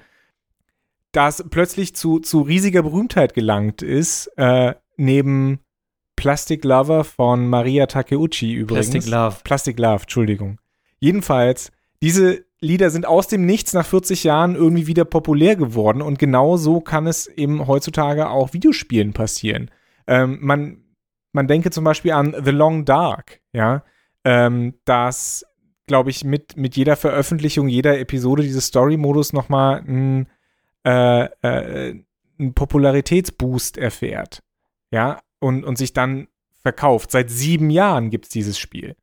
das 1.15 1.45
plötzlich 1.49 1.95
zu, 1.95 2.19
zu 2.19 2.41
riesiger 2.41 2.83
Berühmtheit 2.83 3.33
gelangt 3.33 3.81
ist, 3.81 4.27
äh, 4.37 4.73
neben 4.97 5.59
Plastic 6.15 6.63
Lover 6.63 7.03
von 7.03 7.47
Maria 7.47 7.85
Takeuchi 7.87 8.53
übrigens. 8.53 8.89
Plastic 8.89 9.11
Love. 9.11 9.35
Plastic 9.43 9.79
Love, 9.79 10.01
Entschuldigung. 10.01 10.59
Jedenfalls, 10.99 11.71
diese 12.01 12.45
Lieder 12.59 12.89
sind 12.89 13.05
aus 13.05 13.27
dem 13.27 13.45
Nichts 13.45 13.73
nach 13.73 13.85
40 13.85 14.23
Jahren 14.23 14.55
irgendwie 14.55 14.87
wieder 14.87 15.05
populär 15.05 15.55
geworden 15.55 16.01
und 16.01 16.19
genau 16.19 16.57
so 16.57 16.79
kann 16.81 17.05
es 17.05 17.27
eben 17.27 17.67
heutzutage 17.67 18.29
auch 18.29 18.53
Videospielen 18.53 19.13
passieren. 19.13 19.71
Ähm, 20.07 20.39
man, 20.41 20.83
man 21.31 21.47
denke 21.47 21.69
zum 21.71 21.83
Beispiel 21.83 22.11
an 22.11 22.35
The 22.43 22.51
Long 22.51 22.85
Dark, 22.85 23.41
ja, 23.53 23.83
ähm, 24.23 24.75
das, 24.85 25.45
glaube 25.85 26.09
ich, 26.09 26.23
mit, 26.23 26.57
mit 26.57 26.75
jeder 26.75 26.95
Veröffentlichung 26.95 27.67
jeder 27.67 27.99
Episode 27.99 28.41
dieses 28.43 28.67
Story-Modus 28.67 29.33
nochmal 29.33 29.83
ein 29.87 30.27
äh, 30.85 31.25
äh, 31.41 32.03
einen 32.37 32.53
Popularitätsboost 32.53 33.77
erfährt. 33.77 34.43
Ja, 34.91 35.21
und, 35.39 35.63
und 35.63 35.77
sich 35.77 35.93
dann 35.93 36.27
verkauft. 36.61 37.11
Seit 37.11 37.29
sieben 37.29 37.69
Jahren 37.69 38.09
gibt 38.09 38.25
es 38.25 38.29
dieses 38.29 38.57
Spiel. 38.57 38.95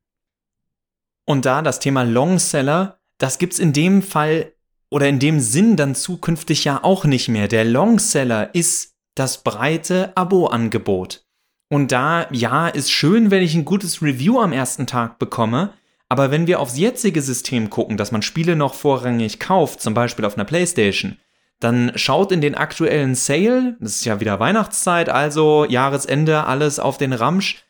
Und 1.25 1.45
da 1.45 1.61
das 1.61 1.79
Thema 1.79 2.03
Longseller, 2.03 2.99
das 3.17 3.37
gibt 3.37 3.53
es 3.53 3.59
in 3.59 3.73
dem 3.73 4.01
Fall 4.01 4.53
oder 4.89 5.07
in 5.07 5.19
dem 5.19 5.39
Sinn 5.39 5.75
dann 5.75 5.95
zukünftig 5.95 6.65
ja 6.65 6.83
auch 6.83 7.05
nicht 7.05 7.29
mehr. 7.29 7.47
Der 7.47 7.65
Longseller 7.65 8.53
ist 8.53 8.95
das 9.15 9.43
breite 9.43 10.15
Abo-Angebot. 10.15 11.25
Und 11.69 11.91
da, 11.91 12.27
ja, 12.31 12.67
ist 12.67 12.91
schön, 12.91 13.31
wenn 13.31 13.41
ich 13.41 13.55
ein 13.55 13.65
gutes 13.65 14.01
Review 14.01 14.39
am 14.39 14.51
ersten 14.51 14.85
Tag 14.85 15.17
bekomme, 15.17 15.73
aber 16.09 16.29
wenn 16.29 16.45
wir 16.45 16.59
aufs 16.59 16.77
jetzige 16.77 17.21
System 17.23 17.71
gucken, 17.71 17.97
dass 17.97 18.11
man 18.11 18.21
Spiele 18.21 18.55
noch 18.55 18.75
vorrangig 18.75 19.39
kauft, 19.39 19.81
zum 19.81 19.95
Beispiel 19.95 20.25
auf 20.25 20.35
einer 20.35 20.45
Playstation, 20.45 21.17
dann 21.63 21.91
schaut 21.95 22.31
in 22.31 22.41
den 22.41 22.55
aktuellen 22.55 23.15
Sale, 23.15 23.77
das 23.79 23.95
ist 23.95 24.05
ja 24.05 24.19
wieder 24.19 24.39
Weihnachtszeit, 24.39 25.09
also 25.09 25.65
Jahresende, 25.65 26.45
alles 26.45 26.79
auf 26.79 26.97
den 26.97 27.13
Ramsch. 27.13 27.63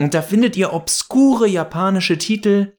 Und 0.00 0.14
da 0.14 0.22
findet 0.22 0.56
ihr 0.56 0.72
obskure 0.72 1.46
japanische 1.46 2.18
Titel, 2.18 2.72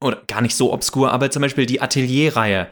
oder 0.00 0.22
gar 0.26 0.42
nicht 0.42 0.56
so 0.56 0.72
obskur, 0.72 1.12
aber 1.12 1.30
zum 1.30 1.42
Beispiel 1.42 1.66
die 1.66 1.80
Atelier-Reihe. 1.80 2.70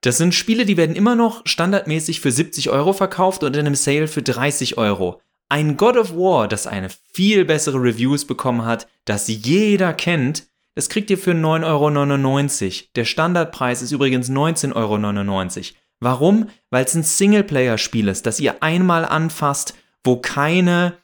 Das 0.00 0.16
sind 0.16 0.34
Spiele, 0.34 0.64
die 0.64 0.78
werden 0.78 0.96
immer 0.96 1.14
noch 1.14 1.42
standardmäßig 1.44 2.20
für 2.20 2.32
70 2.32 2.70
Euro 2.70 2.94
verkauft 2.94 3.42
und 3.44 3.54
in 3.54 3.66
einem 3.66 3.74
Sale 3.74 4.08
für 4.08 4.22
30 4.22 4.78
Euro. 4.78 5.20
Ein 5.50 5.76
God 5.76 5.96
of 5.96 6.14
War, 6.14 6.48
das 6.48 6.66
eine 6.66 6.88
viel 7.12 7.44
bessere 7.44 7.82
Reviews 7.82 8.24
bekommen 8.24 8.64
hat, 8.64 8.88
das 9.04 9.28
jeder 9.28 9.92
kennt, 9.92 10.46
das 10.74 10.88
kriegt 10.88 11.10
ihr 11.10 11.18
für 11.18 11.32
9,99 11.32 12.64
Euro. 12.64 12.88
Der 12.94 13.04
Standardpreis 13.04 13.82
ist 13.82 13.92
übrigens 13.92 14.30
19,99 14.30 14.74
Euro. 14.76 15.79
Warum? 16.00 16.48
Weil 16.70 16.84
es 16.84 16.94
ein 16.94 17.02
Singleplayer-Spiel 17.02 18.08
ist, 18.08 18.26
das 18.26 18.40
ihr 18.40 18.62
einmal 18.62 19.04
anfasst, 19.04 19.74
wo 20.02 20.16
keine 20.16 20.94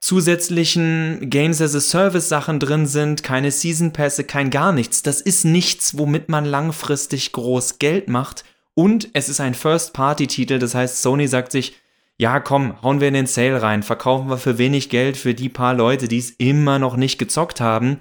zusätzlichen 0.00 1.30
Games 1.30 1.60
as 1.60 1.74
a 1.74 1.80
Service 1.80 2.28
Sachen 2.28 2.60
drin 2.60 2.86
sind, 2.86 3.22
keine 3.22 3.50
Season 3.50 3.92
Pässe, 3.92 4.24
kein 4.24 4.50
gar 4.50 4.72
nichts. 4.72 5.02
Das 5.02 5.20
ist 5.20 5.44
nichts, 5.44 5.98
womit 5.98 6.28
man 6.28 6.44
langfristig 6.44 7.32
groß 7.32 7.78
Geld 7.78 8.08
macht. 8.08 8.44
Und 8.74 9.08
es 9.14 9.28
ist 9.28 9.40
ein 9.40 9.54
First-Party-Titel, 9.54 10.58
das 10.58 10.74
heißt, 10.74 11.00
Sony 11.00 11.26
sagt 11.26 11.52
sich, 11.52 11.76
ja, 12.16 12.38
komm, 12.38 12.80
hauen 12.82 13.00
wir 13.00 13.08
in 13.08 13.14
den 13.14 13.26
Sale 13.26 13.60
rein, 13.60 13.82
verkaufen 13.82 14.28
wir 14.28 14.38
für 14.38 14.58
wenig 14.58 14.88
Geld 14.88 15.16
für 15.16 15.34
die 15.34 15.48
paar 15.48 15.74
Leute, 15.74 16.06
die 16.06 16.18
es 16.18 16.30
immer 16.30 16.78
noch 16.78 16.96
nicht 16.96 17.18
gezockt 17.18 17.60
haben. 17.60 17.98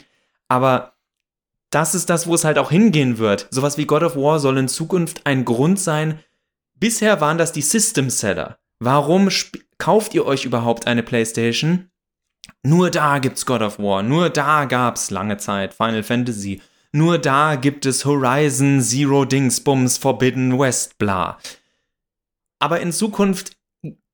Aber 0.47 0.93
das 1.69 1.95
ist 1.95 2.09
das, 2.09 2.27
wo 2.27 2.35
es 2.35 2.43
halt 2.43 2.59
auch 2.59 2.69
hingehen 2.69 3.17
wird. 3.17 3.47
Sowas 3.49 3.77
wie 3.77 3.85
God 3.85 4.03
of 4.03 4.15
War 4.15 4.39
soll 4.39 4.57
in 4.57 4.67
Zukunft 4.67 5.21
ein 5.25 5.45
Grund 5.45 5.79
sein. 5.79 6.19
Bisher 6.79 7.21
waren 7.21 7.37
das 7.37 7.51
die 7.51 7.61
System 7.61 8.09
Seller. 8.09 8.59
Warum 8.79 9.29
kauft 9.77 10.13
ihr 10.13 10.25
euch 10.25 10.45
überhaupt 10.45 10.87
eine 10.87 11.03
PlayStation? 11.03 11.89
Nur 12.63 12.89
da 12.89 13.19
gibt's 13.19 13.45
God 13.45 13.61
of 13.61 13.79
War, 13.79 14.03
nur 14.03 14.29
da 14.29 14.65
gab's 14.65 15.11
lange 15.11 15.37
Zeit 15.37 15.73
Final 15.73 16.03
Fantasy, 16.03 16.61
nur 16.91 17.17
da 17.17 17.55
gibt 17.55 17.85
es 17.85 18.05
Horizon 18.05 18.81
Zero 18.81 19.25
Dingsbums 19.25 19.97
Forbidden 19.97 20.59
West 20.59 20.97
bla. 20.97 21.39
Aber 22.59 22.81
in 22.81 22.91
Zukunft 22.91 23.57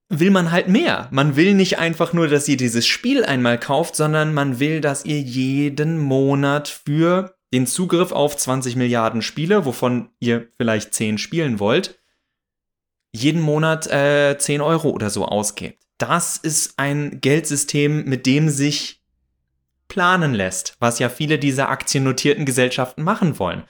will 0.09 0.31
man 0.31 0.51
halt 0.51 0.67
mehr. 0.69 1.07
Man 1.11 1.35
will 1.35 1.53
nicht 1.53 1.77
einfach 1.77 2.13
nur, 2.13 2.27
dass 2.27 2.47
ihr 2.47 2.57
dieses 2.57 2.87
Spiel 2.87 3.23
einmal 3.23 3.59
kauft, 3.59 3.95
sondern 3.95 4.33
man 4.33 4.59
will, 4.59 4.81
dass 4.81 5.05
ihr 5.05 5.19
jeden 5.19 5.99
Monat 5.99 6.67
für 6.67 7.35
den 7.53 7.67
Zugriff 7.67 8.11
auf 8.11 8.37
20 8.37 8.75
Milliarden 8.75 9.21
Spiele, 9.21 9.65
wovon 9.65 10.09
ihr 10.19 10.47
vielleicht 10.57 10.93
10 10.93 11.17
spielen 11.17 11.59
wollt, 11.59 11.99
jeden 13.11 13.41
Monat 13.41 13.87
äh, 13.87 14.37
10 14.37 14.61
Euro 14.61 14.89
oder 14.89 15.09
so 15.09 15.25
ausgebt. 15.25 15.83
Das 15.97 16.37
ist 16.37 16.73
ein 16.77 17.19
Geldsystem, 17.21 18.05
mit 18.05 18.25
dem 18.25 18.49
sich 18.49 19.01
planen 19.87 20.33
lässt, 20.33 20.75
was 20.79 20.99
ja 20.99 21.09
viele 21.09 21.39
dieser 21.39 21.69
aktiennotierten 21.69 22.45
Gesellschaften 22.45 23.03
machen 23.03 23.39
wollen. 23.39 23.63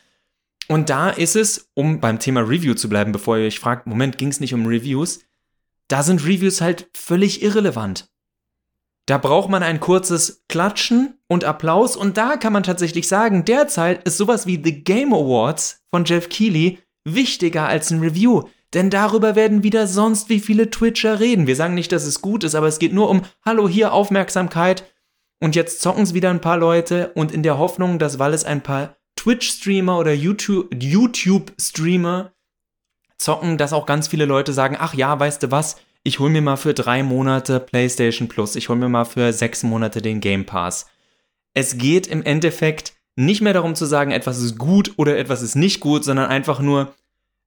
Und 0.68 0.90
da 0.92 1.10
ist 1.10 1.36
es, 1.36 1.72
um 1.74 2.00
beim 2.00 2.20
Thema 2.20 2.42
Review 2.42 2.76
zu 2.76 2.90
bleiben, 2.90 3.12
bevor 3.12 3.38
ihr 3.38 3.48
euch 3.48 3.60
fragt, 3.60 3.88
Moment, 3.88 4.20
ging 4.20 4.28
es 4.28 4.40
nicht 4.40 4.54
um 4.54 4.68
Reviews? 4.68 5.22
Da 5.88 6.04
sind 6.04 6.24
Reviews 6.24 6.62
halt 6.62 6.88
völlig 6.94 7.42
irrelevant. 7.42 8.12
Da 9.08 9.18
braucht 9.18 9.50
man 9.50 9.64
ein 9.64 9.80
kurzes 9.80 10.44
Klatschen 10.48 11.16
und 11.28 11.44
Applaus 11.44 11.96
und 11.96 12.18
da 12.18 12.38
kann 12.38 12.54
man 12.54 12.62
tatsächlich 12.62 13.08
sagen, 13.08 13.44
derzeit 13.44 14.04
ist 14.04 14.18
sowas 14.18 14.46
wie 14.46 14.62
The 14.64 14.84
Game 14.84 15.16
Awards 15.16 15.84
von 15.90 16.06
Jeff 16.06 16.30
Keighley 16.30 16.78
wichtiger 17.06 17.68
als 17.68 17.90
ein 17.90 18.02
Review. 18.02 18.44
Denn 18.74 18.90
darüber 18.90 19.36
werden 19.36 19.64
wieder 19.64 19.88
sonst 19.88 20.30
wie 20.30 20.40
viele 20.40 20.70
Twitcher 20.70 21.20
reden. 21.20 21.48
Wir 21.48 21.56
sagen 21.56 21.74
nicht, 21.74 21.92
dass 21.92 22.06
es 22.06 22.22
gut 22.22 22.44
ist, 22.44 22.56
aber 22.56 22.68
es 22.68 22.80
geht 22.80 22.94
nur 22.94 23.10
um, 23.10 23.24
hallo, 23.44 23.68
hier 23.68 23.94
Aufmerksamkeit. 23.94 24.84
Und 25.42 25.56
jetzt 25.56 25.82
zocken 25.82 26.04
es 26.04 26.14
wieder 26.14 26.30
ein 26.30 26.42
paar 26.42 26.58
Leute 26.58 27.12
und 27.16 27.32
in 27.32 27.44
der 27.44 27.58
Hoffnung, 27.58 27.98
dass 27.98 28.20
weil 28.20 28.34
es 28.34 28.44
ein 28.44 28.62
paar 28.62 28.98
Twitch-Streamer 29.16 29.98
oder 29.98 30.14
YouTube-Streamer 30.14 32.34
zocken, 33.18 33.58
dass 33.58 33.74
auch 33.74 33.86
ganz 33.86 34.08
viele 34.08 34.26
Leute 34.26 34.54
sagen, 34.54 34.78
ach 34.80 34.94
ja, 34.94 35.20
weißt 35.20 35.44
du 35.44 35.52
was, 35.52 35.78
ich 36.04 36.20
hol 36.20 36.30
mir 36.30 36.42
mal 36.42 36.56
für 36.56 36.74
drei 36.74 37.04
Monate 37.04 37.60
PlayStation 37.60 38.30
Plus, 38.30 38.56
ich 38.56 38.70
hol 38.70 38.78
mir 38.78 38.90
mal 38.90 39.06
für 39.06 39.34
sechs 39.34 39.64
Monate 39.64 40.02
den 40.02 40.22
Game 40.22 40.46
Pass. 40.46 40.86
Es 41.54 41.78
geht 41.78 42.08
im 42.08 42.24
Endeffekt 42.24 42.94
nicht 43.16 43.42
mehr 43.42 43.54
darum 43.54 43.76
zu 43.76 43.86
sagen, 43.86 44.12
etwas 44.12 44.40
ist 44.40 44.58
gut 44.58 44.94
oder 44.96 45.18
etwas 45.18 45.42
ist 45.42 45.56
nicht 45.56 45.82
gut, 45.82 46.06
sondern 46.06 46.30
einfach 46.30 46.62
nur, 46.62 46.96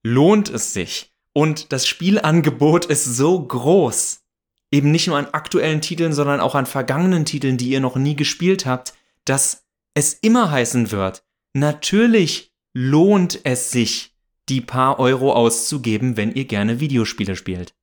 lohnt 0.03 0.51
es 0.51 0.75
sich? 0.75 1.12
Und 1.35 1.73
das 1.73 1.87
Spielangebot 1.87 2.85
ist 2.85 3.05
so 3.05 3.43
groß, 3.43 4.23
eben 4.71 4.91
nicht 4.91 5.07
nur 5.07 5.17
an 5.17 5.29
aktuellen 5.33 5.81
Titeln, 5.81 6.13
sondern 6.13 6.41
auch 6.41 6.55
an 6.55 6.67
vergangenen 6.67 7.25
Titeln, 7.25 7.57
die 7.57 7.71
ihr 7.71 7.81
noch 7.81 7.97
nie 7.97 8.17
gespielt 8.17 8.67
habt, 8.67 8.95
dass 9.25 9.65
es 9.95 10.15
immer 10.15 10.51
heißen 10.51 10.91
wird, 10.91 11.25
natürlich 11.55 12.53
lohnt 12.75 13.41
es 13.45 13.71
sich, 13.71 14.15
die 14.49 14.61
paar 14.61 14.99
Euro 14.99 15.33
auszugeben, 15.33 16.17
wenn 16.17 16.33
ihr 16.33 16.47
gerne 16.47 16.81
Videospiele 16.81 17.37
spielt. 17.37 17.75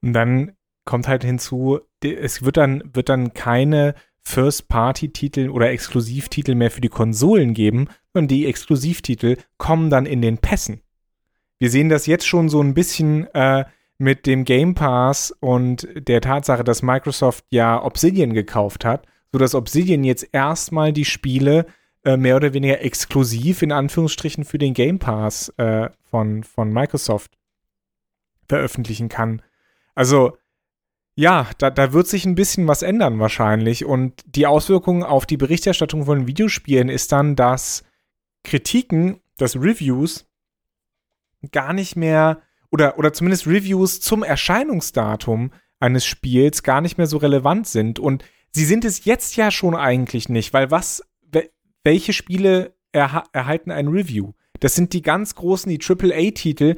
Und 0.00 0.12
dann 0.14 0.56
kommt 0.84 1.06
halt 1.08 1.24
hinzu, 1.24 1.80
es 2.02 2.42
wird 2.42 2.56
dann, 2.56 2.82
wird 2.92 3.08
dann 3.08 3.34
keine 3.34 3.94
First-Party-Titel 4.24 5.48
oder 5.50 5.70
Exklusivtitel 5.70 6.54
mehr 6.54 6.70
für 6.70 6.80
die 6.80 6.88
Konsolen 6.88 7.54
geben, 7.54 7.88
sondern 8.12 8.28
die 8.28 8.46
Exklusivtitel 8.46 9.36
kommen 9.58 9.90
dann 9.90 10.06
in 10.06 10.22
den 10.22 10.38
Pässen. 10.38 10.80
Wir 11.62 11.70
sehen 11.70 11.90
das 11.90 12.06
jetzt 12.06 12.26
schon 12.26 12.48
so 12.48 12.60
ein 12.60 12.74
bisschen 12.74 13.32
äh, 13.34 13.64
mit 13.96 14.26
dem 14.26 14.42
Game 14.42 14.74
Pass 14.74 15.32
und 15.38 15.86
der 15.94 16.20
Tatsache, 16.20 16.64
dass 16.64 16.82
Microsoft 16.82 17.44
ja 17.50 17.80
Obsidian 17.80 18.32
gekauft 18.32 18.84
hat, 18.84 19.06
sodass 19.30 19.54
Obsidian 19.54 20.02
jetzt 20.02 20.28
erstmal 20.32 20.92
die 20.92 21.04
Spiele 21.04 21.66
äh, 22.04 22.16
mehr 22.16 22.34
oder 22.34 22.52
weniger 22.52 22.80
exklusiv 22.80 23.62
in 23.62 23.70
Anführungsstrichen 23.70 24.44
für 24.44 24.58
den 24.58 24.74
Game 24.74 24.98
Pass 24.98 25.50
äh, 25.56 25.88
von, 26.10 26.42
von 26.42 26.72
Microsoft 26.72 27.38
veröffentlichen 28.48 29.08
kann. 29.08 29.40
Also 29.94 30.36
ja, 31.14 31.48
da, 31.58 31.70
da 31.70 31.92
wird 31.92 32.08
sich 32.08 32.24
ein 32.24 32.34
bisschen 32.34 32.66
was 32.66 32.82
ändern 32.82 33.20
wahrscheinlich. 33.20 33.84
Und 33.84 34.20
die 34.26 34.48
Auswirkungen 34.48 35.04
auf 35.04 35.26
die 35.26 35.36
Berichterstattung 35.36 36.06
von 36.06 36.26
Videospielen 36.26 36.88
ist 36.88 37.12
dann, 37.12 37.36
dass 37.36 37.84
Kritiken, 38.42 39.20
dass 39.36 39.54
Reviews 39.54 40.26
gar 41.50 41.72
nicht 41.72 41.96
mehr 41.96 42.42
oder, 42.70 42.98
oder 42.98 43.12
zumindest 43.12 43.46
Reviews 43.46 44.00
zum 44.00 44.22
Erscheinungsdatum 44.22 45.52
eines 45.80 46.06
Spiels 46.06 46.62
gar 46.62 46.80
nicht 46.80 46.96
mehr 46.96 47.06
so 47.06 47.16
relevant 47.18 47.66
sind. 47.66 47.98
Und 47.98 48.24
sie 48.52 48.64
sind 48.64 48.84
es 48.84 49.04
jetzt 49.04 49.36
ja 49.36 49.50
schon 49.50 49.74
eigentlich 49.74 50.28
nicht, 50.28 50.52
weil 50.52 50.70
was, 50.70 51.02
welche 51.84 52.12
Spiele 52.12 52.74
erha 52.92 53.24
erhalten 53.32 53.70
ein 53.70 53.88
Review? 53.88 54.32
Das 54.60 54.74
sind 54.74 54.92
die 54.92 55.02
ganz 55.02 55.34
großen, 55.34 55.68
die 55.68 55.80
AAA-Titel, 55.82 56.76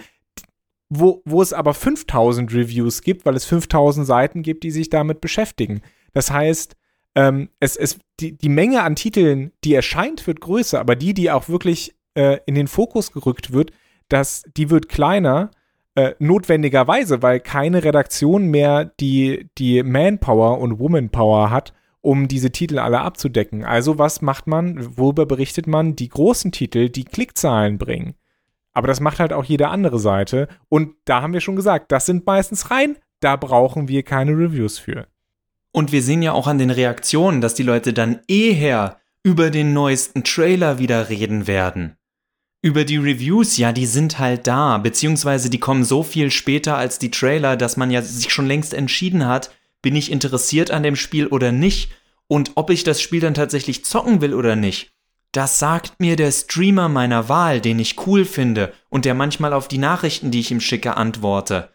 wo, 0.89 1.23
wo 1.25 1.43
es 1.43 1.53
aber 1.53 1.75
5000 1.75 2.53
Reviews 2.53 3.03
gibt, 3.03 3.27
weil 3.27 3.37
es 3.37 3.45
5000 3.45 4.07
Seiten 4.07 4.43
gibt, 4.43 4.65
die 4.65 4.71
sich 4.71 4.91
damit 4.91 5.21
beschäftigen. 5.21 5.83
Das 6.13 6.31
heißt, 6.31 6.77
ähm, 7.15 7.51
es, 7.61 7.77
es, 7.77 7.99
die, 8.21 8.37
die 8.37 8.49
Menge 8.49 8.83
an 8.83 8.97
Titeln, 8.97 9.53
die 9.65 9.75
erscheint, 9.75 10.27
wird 10.27 10.41
größer, 10.41 10.81
aber 10.81 10.97
die, 10.97 11.15
die 11.15 11.31
auch 11.31 11.49
wirklich 11.49 11.95
äh, 12.15 12.39
in 12.47 12.55
den 12.55 12.69
Fokus 12.69 13.13
gerückt 13.13 13.53
wird, 13.53 13.73
dass 14.09 14.45
die 14.57 14.71
wird 14.71 14.89
kleiner, 14.89 15.51
äh, 15.95 16.15
notwendigerweise, 16.19 17.23
weil 17.23 17.41
keine 17.41 17.85
Redaktion 17.85 18.49
mehr 18.49 18.85
die, 19.01 19.49
die 19.59 19.83
Manpower 19.83 20.59
und 20.59 20.79
Womanpower 20.79 21.51
hat, 21.51 21.73
um 22.01 22.29
diese 22.29 22.51
Titel 22.51 22.79
alle 22.79 23.01
abzudecken. 23.01 23.65
Also 23.65 23.99
was 23.99 24.21
macht 24.21 24.47
man, 24.47 24.97
worüber 24.99 25.25
berichtet 25.25 25.67
man? 25.67 25.97
Die 25.97 26.09
großen 26.09 26.53
Titel, 26.53 26.89
die 26.89 27.05
Klickzahlen 27.05 27.79
bringen. 27.79 28.15
Aber 28.73 28.89
das 28.89 29.01
macht 29.01 29.21
halt 29.21 29.33
auch 29.33 29.45
jede 29.45 29.69
andere 29.69 29.99
Seite. 29.99 30.49
Und 30.69 30.97
da 31.05 31.23
haben 31.23 31.33
wir 31.33 31.41
schon 31.41 31.57
gesagt, 31.57 31.93
das 31.93 32.07
sind 32.07 32.27
meistens 32.27 32.71
rein, 32.71 32.97
da 33.21 33.37
brauchen 33.37 33.89
wir 33.89 34.03
keine 34.03 34.33
Reviews 34.33 34.79
für. 34.79 35.07
Und 35.73 35.93
wir 35.93 36.03
sehen 36.03 36.23
ja 36.23 36.33
auch 36.33 36.47
an 36.47 36.59
den 36.59 36.71
Reaktionen, 36.71 37.41
dass 37.41 37.55
die 37.55 37.63
Leute 37.63 37.93
dann 37.93 38.21
eher 38.29 38.99
über 39.23 39.51
den 39.51 39.73
neuesten 39.73 40.25
Trailer 40.25 40.79
wieder 40.79 41.09
reden 41.09 41.47
werden. 41.47 41.97
Über 42.65 42.87
die 42.87 42.97
Reviews, 42.97 43.59
ja, 43.59 43.73
die 43.73 43.85
sind 43.85 44.19
halt 44.19 44.47
da, 44.47 44.79
beziehungsweise 44.79 45.51
die 45.51 45.61
kommen 45.61 45.85
so 45.85 46.03
viel 46.03 46.31
später 46.31 46.79
als 46.79 46.99
die 46.99 47.11
Trailer, 47.11 47.59
dass 47.59 47.77
man 47.77 47.91
ja 47.91 48.01
sich 48.01 48.33
schon 48.33 48.47
längst 48.47 48.73
entschieden 48.73 49.27
hat, 49.27 49.51
bin 49.83 49.95
ich 49.95 50.11
interessiert 50.11 50.71
an 50.71 50.83
dem 50.83 50.97
Spiel 50.97 51.27
oder 51.27 51.53
nicht 51.53 51.91
und 52.27 52.53
ob 52.55 52.71
ich 52.71 52.83
das 52.83 53.03
Spiel 53.03 53.21
dann 53.21 53.35
tatsächlich 53.35 53.85
zocken 53.85 54.23
will 54.23 54.33
oder 54.33 54.57
nicht. 54.57 54.95
Das 55.33 55.59
sagt 55.59 56.01
mir 56.01 56.17
der 56.17 56.33
Streamer 56.33 56.89
meiner 56.89 57.29
Wahl, 57.29 57.61
den 57.61 57.79
ich 57.79 58.07
cool 58.07 58.25
finde 58.25 58.73
und 58.89 59.05
der 59.05 59.13
manchmal 59.13 59.53
auf 59.53 59.69
die 59.69 59.77
Nachrichten, 59.77 60.31
die 60.31 60.41
ich 60.41 60.51
ihm 60.51 60.63
schicke, 60.63 60.97
antworte. 60.97 61.69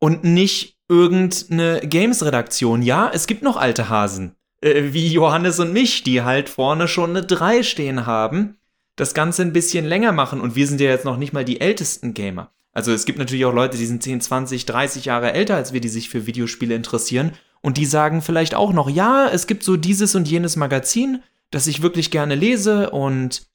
Und 0.00 0.24
nicht 0.24 0.78
irgendeine 0.88 1.78
Games-Redaktion. 1.78 2.82
Ja, 2.82 3.08
es 3.14 3.28
gibt 3.28 3.44
noch 3.44 3.56
alte 3.56 3.88
Hasen, 3.88 4.34
äh, 4.62 4.92
wie 4.92 5.06
Johannes 5.06 5.60
und 5.60 5.72
mich, 5.72 6.02
die 6.02 6.22
halt 6.22 6.48
vorne 6.48 6.88
schon 6.88 7.10
eine 7.10 7.22
3 7.22 7.62
stehen 7.62 8.04
haben 8.04 8.56
das 8.96 9.14
Ganze 9.14 9.42
ein 9.42 9.52
bisschen 9.52 9.84
länger 9.84 10.12
machen 10.12 10.40
und 10.40 10.56
wir 10.56 10.66
sind 10.66 10.80
ja 10.80 10.90
jetzt 10.90 11.04
noch 11.04 11.18
nicht 11.18 11.32
mal 11.32 11.44
die 11.44 11.60
ältesten 11.60 12.14
Gamer. 12.14 12.50
Also 12.72 12.92
es 12.92 13.04
gibt 13.04 13.18
natürlich 13.18 13.44
auch 13.44 13.54
Leute, 13.54 13.78
die 13.78 13.86
sind 13.86 14.02
10, 14.02 14.20
20, 14.20 14.66
30 14.66 15.04
Jahre 15.06 15.32
älter 15.32 15.54
als 15.54 15.72
wir, 15.72 15.80
die 15.80 15.88
sich 15.88 16.08
für 16.08 16.26
Videospiele 16.26 16.74
interessieren 16.74 17.32
und 17.62 17.76
die 17.76 17.86
sagen 17.86 18.22
vielleicht 18.22 18.54
auch 18.54 18.72
noch, 18.72 18.90
ja, 18.90 19.28
es 19.28 19.46
gibt 19.46 19.62
so 19.62 19.76
dieses 19.76 20.14
und 20.14 20.28
jenes 20.28 20.56
Magazin, 20.56 21.22
das 21.50 21.66
ich 21.66 21.82
wirklich 21.82 22.10
gerne 22.10 22.34
lese 22.34 22.90
und 22.90 23.46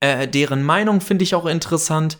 äh, 0.00 0.26
deren 0.26 0.62
Meinung 0.62 1.00
finde 1.00 1.24
ich 1.24 1.34
auch 1.34 1.46
interessant. 1.46 2.18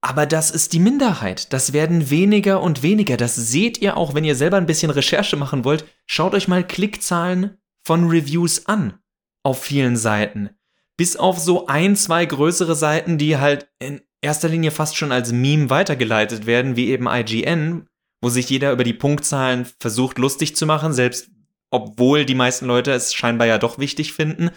Aber 0.00 0.26
das 0.26 0.50
ist 0.50 0.72
die 0.72 0.78
Minderheit. 0.78 1.52
Das 1.52 1.72
werden 1.72 2.08
weniger 2.08 2.62
und 2.62 2.82
weniger. 2.82 3.16
Das 3.16 3.34
seht 3.34 3.78
ihr 3.78 3.96
auch, 3.96 4.14
wenn 4.14 4.24
ihr 4.24 4.36
selber 4.36 4.56
ein 4.56 4.66
bisschen 4.66 4.90
Recherche 4.90 5.36
machen 5.36 5.64
wollt. 5.64 5.84
Schaut 6.06 6.34
euch 6.34 6.46
mal 6.46 6.64
Klickzahlen 6.66 7.58
von 7.84 8.08
Reviews 8.08 8.66
an. 8.66 8.94
Auf 9.42 9.62
vielen 9.62 9.96
Seiten 9.96 10.50
bis 10.98 11.16
auf 11.16 11.38
so 11.38 11.68
ein, 11.68 11.96
zwei 11.96 12.26
größere 12.26 12.74
Seiten, 12.74 13.16
die 13.16 13.38
halt 13.38 13.70
in 13.78 14.02
erster 14.20 14.48
Linie 14.48 14.72
fast 14.72 14.96
schon 14.96 15.12
als 15.12 15.32
Meme 15.32 15.70
weitergeleitet 15.70 16.44
werden, 16.44 16.76
wie 16.76 16.88
eben 16.88 17.06
IGN, 17.08 17.86
wo 18.20 18.28
sich 18.28 18.50
jeder 18.50 18.72
über 18.72 18.84
die 18.84 18.92
Punktzahlen 18.92 19.66
versucht 19.78 20.18
lustig 20.18 20.56
zu 20.56 20.66
machen, 20.66 20.92
selbst 20.92 21.30
obwohl 21.70 22.24
die 22.24 22.34
meisten 22.34 22.66
Leute 22.66 22.90
es 22.90 23.14
scheinbar 23.14 23.46
ja 23.46 23.58
doch 23.58 23.78
wichtig 23.78 24.12
finden. 24.12 24.50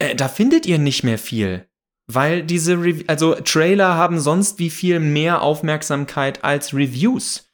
Äh, 0.00 0.16
da 0.16 0.28
findet 0.28 0.66
ihr 0.66 0.78
nicht 0.78 1.04
mehr 1.04 1.18
viel. 1.18 1.68
Weil 2.08 2.42
diese, 2.42 2.82
Re 2.82 3.04
also 3.06 3.34
Trailer 3.34 3.94
haben 3.94 4.18
sonst 4.18 4.58
wie 4.58 4.70
viel 4.70 4.98
mehr 4.98 5.42
Aufmerksamkeit 5.42 6.42
als 6.42 6.74
Reviews. 6.74 7.48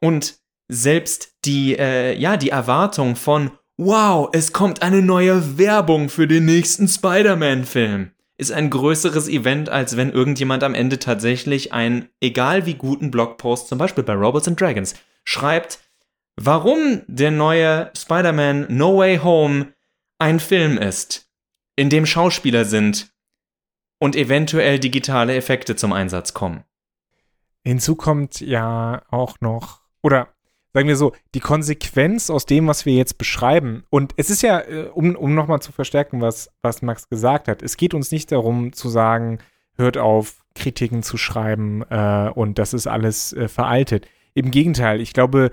Und 0.00 0.40
selbst 0.68 1.36
die, 1.44 1.78
äh, 1.78 2.18
ja, 2.18 2.36
die 2.36 2.50
Erwartung 2.50 3.16
von, 3.16 3.52
wow, 3.76 4.28
es 4.32 4.52
kommt 4.52 4.82
eine 4.82 5.02
neue 5.02 5.58
Werbung 5.58 6.08
für 6.08 6.26
den 6.26 6.44
nächsten 6.44 6.88
Spider-Man-Film, 6.88 8.10
ist 8.36 8.52
ein 8.52 8.70
größeres 8.70 9.28
Event, 9.28 9.68
als 9.68 9.96
wenn 9.96 10.10
irgendjemand 10.10 10.64
am 10.64 10.74
Ende 10.74 10.98
tatsächlich 10.98 11.72
einen, 11.72 12.08
egal 12.20 12.66
wie 12.66 12.74
guten 12.74 13.10
Blogpost, 13.10 13.68
zum 13.68 13.78
Beispiel 13.78 14.04
bei 14.04 14.14
Robots 14.14 14.48
and 14.48 14.60
Dragons, 14.60 14.94
schreibt, 15.24 15.80
warum 16.36 17.02
der 17.06 17.30
neue 17.30 17.90
Spider-Man 17.96 18.66
No 18.68 18.98
Way 18.98 19.18
Home 19.18 19.72
ein 20.18 20.40
Film 20.40 20.78
ist, 20.78 21.30
in 21.76 21.90
dem 21.90 22.06
Schauspieler 22.06 22.64
sind, 22.64 23.12
und 23.98 24.16
eventuell 24.16 24.80
digitale 24.80 25.36
Effekte 25.36 25.76
zum 25.76 25.92
Einsatz 25.92 26.34
kommen. 26.34 26.64
Hinzu 27.64 27.94
kommt 27.94 28.40
ja 28.40 29.02
auch 29.10 29.40
noch, 29.40 29.82
oder 30.02 30.34
sagen 30.72 30.88
wir 30.88 30.96
so, 30.96 31.12
die 31.34 31.40
Konsequenz 31.40 32.30
aus 32.30 32.46
dem, 32.46 32.66
was 32.66 32.86
wir 32.86 32.94
jetzt 32.94 33.18
beschreiben. 33.18 33.84
Und 33.90 34.12
es 34.16 34.30
ist 34.30 34.42
ja, 34.42 34.60
äh, 34.60 34.90
um, 34.92 35.14
um 35.16 35.34
nochmal 35.34 35.60
zu 35.60 35.72
verstärken, 35.72 36.20
was, 36.20 36.50
was 36.62 36.82
Max 36.82 37.08
gesagt 37.08 37.48
hat, 37.48 37.62
es 37.62 37.76
geht 37.76 37.94
uns 37.94 38.10
nicht 38.10 38.32
darum 38.32 38.72
zu 38.72 38.88
sagen, 38.88 39.38
hört 39.76 39.98
auf, 39.98 40.42
Kritiken 40.54 41.02
zu 41.02 41.16
schreiben 41.16 41.82
äh, 41.88 42.30
und 42.34 42.58
das 42.58 42.74
ist 42.74 42.86
alles 42.86 43.32
äh, 43.32 43.48
veraltet. 43.48 44.06
Im 44.34 44.50
Gegenteil, 44.50 45.00
ich 45.00 45.12
glaube, 45.14 45.50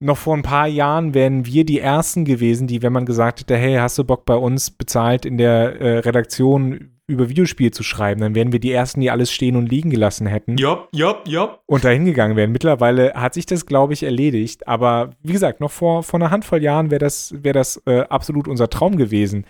noch 0.00 0.16
vor 0.18 0.36
ein 0.36 0.42
paar 0.42 0.66
Jahren 0.66 1.14
wären 1.14 1.46
wir 1.46 1.64
die 1.64 1.78
Ersten 1.78 2.24
gewesen, 2.24 2.66
die, 2.66 2.82
wenn 2.82 2.92
man 2.92 3.06
gesagt 3.06 3.40
hätte, 3.40 3.56
hey, 3.56 3.76
hast 3.76 3.98
du 3.98 4.04
Bock 4.04 4.24
bei 4.24 4.34
uns 4.34 4.70
bezahlt 4.70 5.24
in 5.24 5.38
der 5.38 5.80
äh, 5.80 5.98
Redaktion 5.98 6.98
über 7.12 7.28
Videospiel 7.28 7.70
zu 7.70 7.82
schreiben, 7.82 8.20
dann 8.20 8.34
wären 8.34 8.52
wir 8.52 8.58
die 8.58 8.72
Ersten, 8.72 9.00
die 9.00 9.10
alles 9.10 9.30
stehen 9.30 9.56
und 9.56 9.70
liegen 9.70 9.90
gelassen 9.90 10.26
hätten. 10.26 10.56
Ja, 10.58 10.88
ja, 10.92 11.16
ja. 11.26 11.58
Und 11.66 11.84
dahin 11.84 12.04
gegangen 12.04 12.36
wären. 12.36 12.52
Mittlerweile 12.52 13.12
hat 13.14 13.34
sich 13.34 13.46
das, 13.46 13.66
glaube 13.66 13.92
ich, 13.92 14.02
erledigt. 14.02 14.66
Aber 14.66 15.10
wie 15.22 15.32
gesagt, 15.32 15.60
noch 15.60 15.70
vor, 15.70 16.02
vor 16.02 16.20
einer 16.20 16.30
Handvoll 16.30 16.62
Jahren 16.62 16.90
wäre 16.90 16.98
das, 17.00 17.34
wär 17.36 17.52
das 17.52 17.82
äh, 17.86 18.00
absolut 18.00 18.48
unser 18.48 18.68
Traum 18.68 18.96
gewesen. 18.96 19.46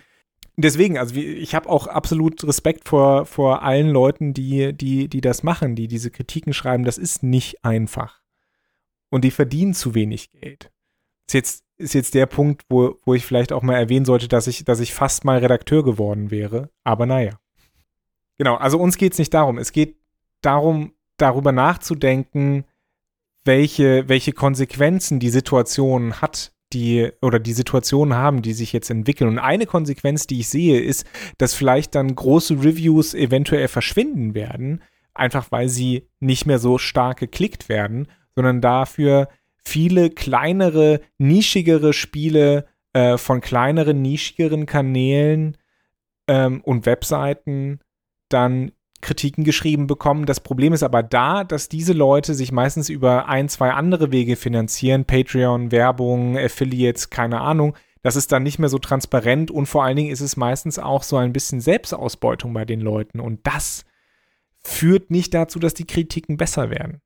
Deswegen, 0.55 0.99
also 0.99 1.15
ich 1.15 1.55
habe 1.55 1.67
auch 1.67 1.87
absolut 1.87 2.43
Respekt 2.43 2.87
vor, 2.87 3.25
vor 3.25 3.63
allen 3.63 3.89
Leuten, 3.89 4.33
die, 4.33 4.73
die, 4.73 5.07
die 5.07 5.21
das 5.21 5.41
machen, 5.41 5.75
die 5.75 5.87
diese 5.87 6.11
Kritiken 6.11 6.53
schreiben. 6.53 6.83
Das 6.83 6.99
ist 6.99 7.23
nicht 7.23 7.65
einfach 7.65 8.23
und 9.13 9.23
die 9.23 9.31
verdienen 9.31 9.75
zu 9.75 9.93
wenig 9.93 10.31
Geld. 10.31 10.71
Ist 11.27 11.33
jetzt, 11.35 11.63
ist 11.77 11.93
jetzt 11.93 12.15
der 12.15 12.25
Punkt, 12.25 12.63
wo, 12.67 12.97
wo 13.05 13.13
ich 13.13 13.27
vielleicht 13.27 13.53
auch 13.53 13.61
mal 13.61 13.75
erwähnen 13.75 14.05
sollte, 14.05 14.27
dass 14.27 14.47
ich, 14.47 14.65
dass 14.65 14.79
ich 14.79 14.91
fast 14.91 15.23
mal 15.23 15.37
Redakteur 15.37 15.83
geworden 15.83 16.31
wäre. 16.31 16.71
Aber 16.83 17.05
naja. 17.05 17.39
Genau, 18.37 18.55
also 18.55 18.77
uns 18.79 18.97
geht 18.97 19.13
es 19.13 19.19
nicht 19.19 19.33
darum. 19.33 19.57
Es 19.57 19.71
geht 19.71 19.97
darum, 20.41 20.93
darüber 21.17 21.51
nachzudenken, 21.51 22.65
welche, 23.45 24.07
welche 24.07 24.33
Konsequenzen 24.33 25.19
die 25.19 25.29
Situation 25.29 26.21
hat, 26.21 26.53
die 26.71 27.11
oder 27.21 27.39
die 27.39 27.53
Situationen 27.53 28.15
haben, 28.15 28.41
die 28.41 28.53
sich 28.53 28.73
jetzt 28.73 28.89
entwickeln. 28.89 29.29
Und 29.29 29.39
eine 29.39 29.65
Konsequenz, 29.65 30.25
die 30.25 30.39
ich 30.39 30.49
sehe, 30.49 30.79
ist, 30.79 31.05
dass 31.37 31.53
vielleicht 31.53 31.93
dann 31.95 32.15
große 32.15 32.55
Reviews 32.55 33.13
eventuell 33.13 33.67
verschwinden 33.67 34.33
werden, 34.33 34.81
einfach 35.13 35.51
weil 35.51 35.69
sie 35.69 36.07
nicht 36.19 36.45
mehr 36.45 36.59
so 36.59 36.77
stark 36.77 37.19
geklickt 37.19 37.69
werden 37.69 38.07
sondern 38.35 38.61
dafür 38.61 39.29
viele 39.63 40.09
kleinere, 40.09 41.01
nischigere 41.17 41.93
Spiele 41.93 42.67
äh, 42.93 43.17
von 43.17 43.41
kleineren, 43.41 44.01
nischigeren 44.01 44.65
Kanälen 44.65 45.57
ähm, 46.27 46.61
und 46.61 46.85
Webseiten 46.85 47.79
dann 48.33 48.71
Kritiken 49.03 49.43
geschrieben 49.43 49.85
bekommen. 49.85 50.25
Das 50.25 50.39
Problem 50.39 50.73
ist 50.73 50.81
aber 50.81 51.03
da, 51.03 51.43
dass 51.43 51.69
diese 51.69 51.93
Leute 51.93 52.33
sich 52.33 52.51
meistens 52.51 52.89
über 52.89 53.27
ein, 53.29 53.49
zwei 53.49 53.71
andere 53.71 54.11
Wege 54.11 54.35
finanzieren, 54.35 55.05
Patreon, 55.05 55.71
Werbung, 55.71 56.37
Affiliates, 56.37 57.11
keine 57.11 57.41
Ahnung. 57.41 57.75
Das 58.01 58.15
ist 58.15 58.31
dann 58.31 58.43
nicht 58.43 58.59
mehr 58.59 58.69
so 58.69 58.79
transparent 58.79 59.51
und 59.51 59.67
vor 59.67 59.83
allen 59.83 59.95
Dingen 59.95 60.11
ist 60.11 60.21
es 60.21 60.35
meistens 60.35 60.79
auch 60.79 61.03
so 61.03 61.17
ein 61.17 61.33
bisschen 61.33 61.61
Selbstausbeutung 61.61 62.53
bei 62.53 62.65
den 62.65 62.81
Leuten 62.81 63.19
und 63.19 63.41
das 63.43 63.85
führt 64.61 65.11
nicht 65.11 65.33
dazu, 65.33 65.59
dass 65.59 65.73
die 65.73 65.85
Kritiken 65.85 66.37
besser 66.37 66.69
werden. 66.69 67.01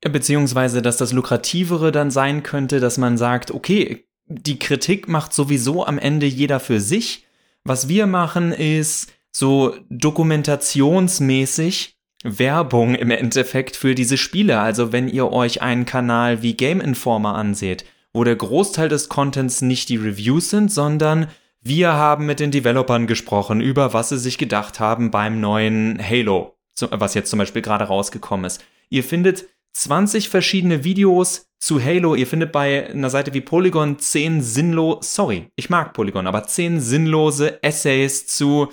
Beziehungsweise, 0.00 0.80
dass 0.80 0.96
das 0.96 1.12
Lukrativere 1.12 1.92
dann 1.92 2.10
sein 2.10 2.42
könnte, 2.42 2.80
dass 2.80 2.96
man 2.96 3.18
sagt, 3.18 3.50
okay, 3.50 4.06
die 4.26 4.58
Kritik 4.58 5.08
macht 5.08 5.34
sowieso 5.34 5.84
am 5.84 5.98
Ende 5.98 6.26
jeder 6.26 6.60
für 6.60 6.80
sich. 6.80 7.26
Was 7.64 7.88
wir 7.88 8.06
machen 8.06 8.52
ist 8.52 9.12
so 9.32 9.74
dokumentationsmäßig 9.90 11.96
Werbung 12.22 12.94
im 12.94 13.10
Endeffekt 13.10 13.76
für 13.76 13.94
diese 13.94 14.18
Spiele. 14.18 14.60
Also 14.60 14.92
wenn 14.92 15.08
ihr 15.08 15.32
euch 15.32 15.62
einen 15.62 15.86
Kanal 15.86 16.42
wie 16.42 16.54
Game 16.54 16.80
Informer 16.80 17.34
anseht, 17.34 17.84
wo 18.12 18.24
der 18.24 18.36
Großteil 18.36 18.88
des 18.88 19.08
Contents 19.08 19.62
nicht 19.62 19.88
die 19.88 19.96
Reviews 19.96 20.50
sind, 20.50 20.72
sondern 20.72 21.28
wir 21.62 21.92
haben 21.92 22.26
mit 22.26 22.40
den 22.40 22.50
Developern 22.50 23.06
gesprochen 23.06 23.60
über 23.60 23.92
was 23.92 24.08
sie 24.08 24.18
sich 24.18 24.38
gedacht 24.38 24.80
haben 24.80 25.10
beim 25.10 25.40
neuen 25.40 26.00
Halo, 26.02 26.56
was 26.90 27.14
jetzt 27.14 27.30
zum 27.30 27.38
Beispiel 27.38 27.62
gerade 27.62 27.84
rausgekommen 27.84 28.46
ist. 28.46 28.64
Ihr 28.88 29.04
findet 29.04 29.46
20 29.72 30.28
verschiedene 30.28 30.84
Videos 30.84 31.46
zu 31.58 31.82
Halo. 31.82 32.14
Ihr 32.14 32.26
findet 32.26 32.52
bei 32.52 32.88
einer 32.88 33.10
Seite 33.10 33.34
wie 33.34 33.40
Polygon 33.40 33.98
10 33.98 34.42
sinnlos, 34.42 35.14
sorry, 35.14 35.50
ich 35.54 35.70
mag 35.70 35.92
Polygon, 35.92 36.26
aber 36.26 36.44
10 36.44 36.80
sinnlose 36.80 37.62
Essays 37.62 38.26
zu 38.26 38.68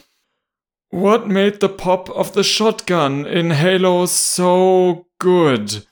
What 0.89 1.27
made 1.27 1.57
the 1.59 1.67
pop 1.67 2.09
of 2.09 2.31
the 2.33 2.43
shotgun 2.43 3.25
in 3.25 3.51
Halo 3.51 4.05
so 4.05 5.05
good? 5.19 5.85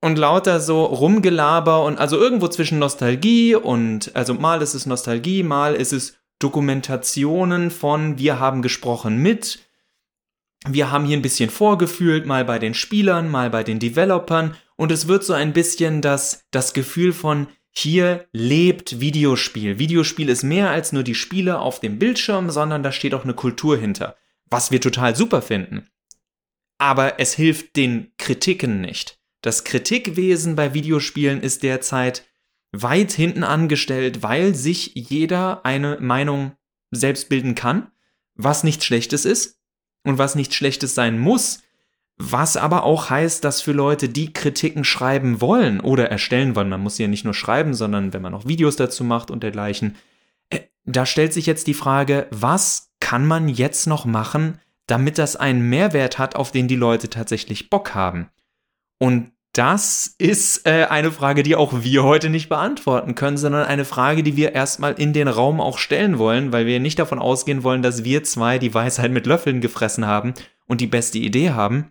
Und 0.00 0.16
lauter 0.16 0.60
so 0.60 0.84
Rumgelaber 0.84 1.84
und 1.84 1.98
also 1.98 2.16
irgendwo 2.16 2.48
zwischen 2.48 2.78
Nostalgie 2.78 3.54
und, 3.54 4.16
also 4.16 4.32
mal 4.32 4.62
ist 4.62 4.72
es 4.72 4.86
Nostalgie, 4.86 5.42
mal 5.42 5.74
ist 5.74 5.92
es 5.92 6.16
Dokumentationen 6.38 7.70
von 7.70 8.16
wir 8.18 8.40
haben 8.40 8.62
gesprochen 8.62 9.18
mit, 9.18 9.58
wir 10.66 10.90
haben 10.90 11.04
hier 11.04 11.18
ein 11.18 11.22
bisschen 11.22 11.50
vorgefühlt, 11.50 12.24
mal 12.24 12.46
bei 12.46 12.58
den 12.58 12.72
Spielern, 12.72 13.30
mal 13.30 13.50
bei 13.50 13.62
den 13.62 13.78
Developern 13.78 14.56
und 14.76 14.90
es 14.90 15.06
wird 15.06 15.22
so 15.22 15.34
ein 15.34 15.52
bisschen 15.52 16.00
das, 16.00 16.46
das 16.50 16.72
Gefühl 16.72 17.12
von 17.12 17.48
hier 17.72 18.26
lebt 18.32 19.00
Videospiel. 19.00 19.78
Videospiel 19.78 20.28
ist 20.28 20.42
mehr 20.42 20.70
als 20.70 20.92
nur 20.92 21.02
die 21.02 21.14
Spiele 21.14 21.58
auf 21.60 21.80
dem 21.80 21.98
Bildschirm, 21.98 22.50
sondern 22.50 22.82
da 22.82 22.90
steht 22.90 23.14
auch 23.14 23.24
eine 23.24 23.34
Kultur 23.34 23.76
hinter, 23.76 24.16
was 24.50 24.70
wir 24.70 24.80
total 24.80 25.16
super 25.16 25.42
finden. 25.42 25.88
Aber 26.78 27.20
es 27.20 27.34
hilft 27.34 27.76
den 27.76 28.12
Kritiken 28.18 28.80
nicht. 28.80 29.18
Das 29.42 29.64
Kritikwesen 29.64 30.56
bei 30.56 30.74
Videospielen 30.74 31.40
ist 31.40 31.62
derzeit 31.62 32.26
weit 32.72 33.12
hinten 33.12 33.42
angestellt, 33.42 34.22
weil 34.22 34.54
sich 34.54 34.92
jeder 34.94 35.64
eine 35.64 35.98
Meinung 36.00 36.52
selbst 36.90 37.28
bilden 37.28 37.54
kann, 37.54 37.90
was 38.34 38.64
nichts 38.64 38.84
Schlechtes 38.84 39.24
ist, 39.24 39.60
und 40.04 40.18
was 40.18 40.34
nicht 40.34 40.54
Schlechtes 40.54 40.94
sein 40.94 41.18
muss, 41.18 41.62
was 42.16 42.56
aber 42.56 42.84
auch 42.84 43.08
heißt, 43.10 43.44
dass 43.44 43.62
für 43.62 43.72
Leute, 43.72 44.08
die 44.08 44.32
Kritiken 44.32 44.84
schreiben 44.84 45.40
wollen 45.40 45.80
oder 45.80 46.10
erstellen 46.10 46.54
wollen, 46.54 46.68
man 46.68 46.82
muss 46.82 46.98
ja 46.98 47.08
nicht 47.08 47.24
nur 47.24 47.34
schreiben, 47.34 47.74
sondern 47.74 48.12
wenn 48.12 48.22
man 48.22 48.34
auch 48.34 48.46
Videos 48.46 48.76
dazu 48.76 49.04
macht 49.04 49.30
und 49.30 49.42
dergleichen, 49.42 49.96
äh, 50.50 50.60
da 50.84 51.06
stellt 51.06 51.32
sich 51.32 51.46
jetzt 51.46 51.66
die 51.66 51.74
Frage, 51.74 52.26
was 52.30 52.89
kann 53.10 53.26
man 53.26 53.48
jetzt 53.48 53.88
noch 53.88 54.04
machen, 54.04 54.60
damit 54.86 55.18
das 55.18 55.34
einen 55.34 55.68
Mehrwert 55.68 56.20
hat, 56.20 56.36
auf 56.36 56.52
den 56.52 56.68
die 56.68 56.76
Leute 56.76 57.10
tatsächlich 57.10 57.68
Bock 57.68 57.92
haben? 57.92 58.28
Und 59.00 59.32
das 59.52 60.14
ist 60.18 60.64
äh, 60.64 60.86
eine 60.88 61.10
Frage, 61.10 61.42
die 61.42 61.56
auch 61.56 61.82
wir 61.82 62.04
heute 62.04 62.30
nicht 62.30 62.48
beantworten 62.48 63.16
können, 63.16 63.36
sondern 63.36 63.66
eine 63.66 63.84
Frage, 63.84 64.22
die 64.22 64.36
wir 64.36 64.52
erstmal 64.52 64.92
in 64.92 65.12
den 65.12 65.26
Raum 65.26 65.60
auch 65.60 65.78
stellen 65.78 66.18
wollen, 66.18 66.52
weil 66.52 66.66
wir 66.66 66.78
nicht 66.78 67.00
davon 67.00 67.18
ausgehen 67.18 67.64
wollen, 67.64 67.82
dass 67.82 68.04
wir 68.04 68.22
zwei 68.22 68.60
die 68.60 68.74
Weisheit 68.74 69.10
mit 69.10 69.26
Löffeln 69.26 69.60
gefressen 69.60 70.06
haben 70.06 70.34
und 70.68 70.80
die 70.80 70.86
beste 70.86 71.18
Idee 71.18 71.50
haben, 71.50 71.90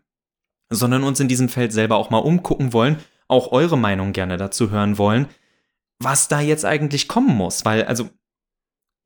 sondern 0.69 1.03
uns 1.03 1.19
in 1.19 1.27
diesem 1.27 1.49
Feld 1.49 1.73
selber 1.73 1.97
auch 1.97 2.12
mal 2.12 2.19
umgucken 2.19 2.71
wollen, 2.71 2.95
auch 3.27 3.51
eure 3.51 3.77
Meinung 3.77 4.13
gerne 4.13 4.38
dazu 4.38 4.71
hören 4.71 4.97
wollen, 4.97 5.27
was 6.01 6.29
da 6.29 6.39
jetzt 6.39 6.63
eigentlich 6.63 7.10
kommen 7.10 7.36
muss, 7.36 7.65
weil 7.65 7.84
also 7.84 8.10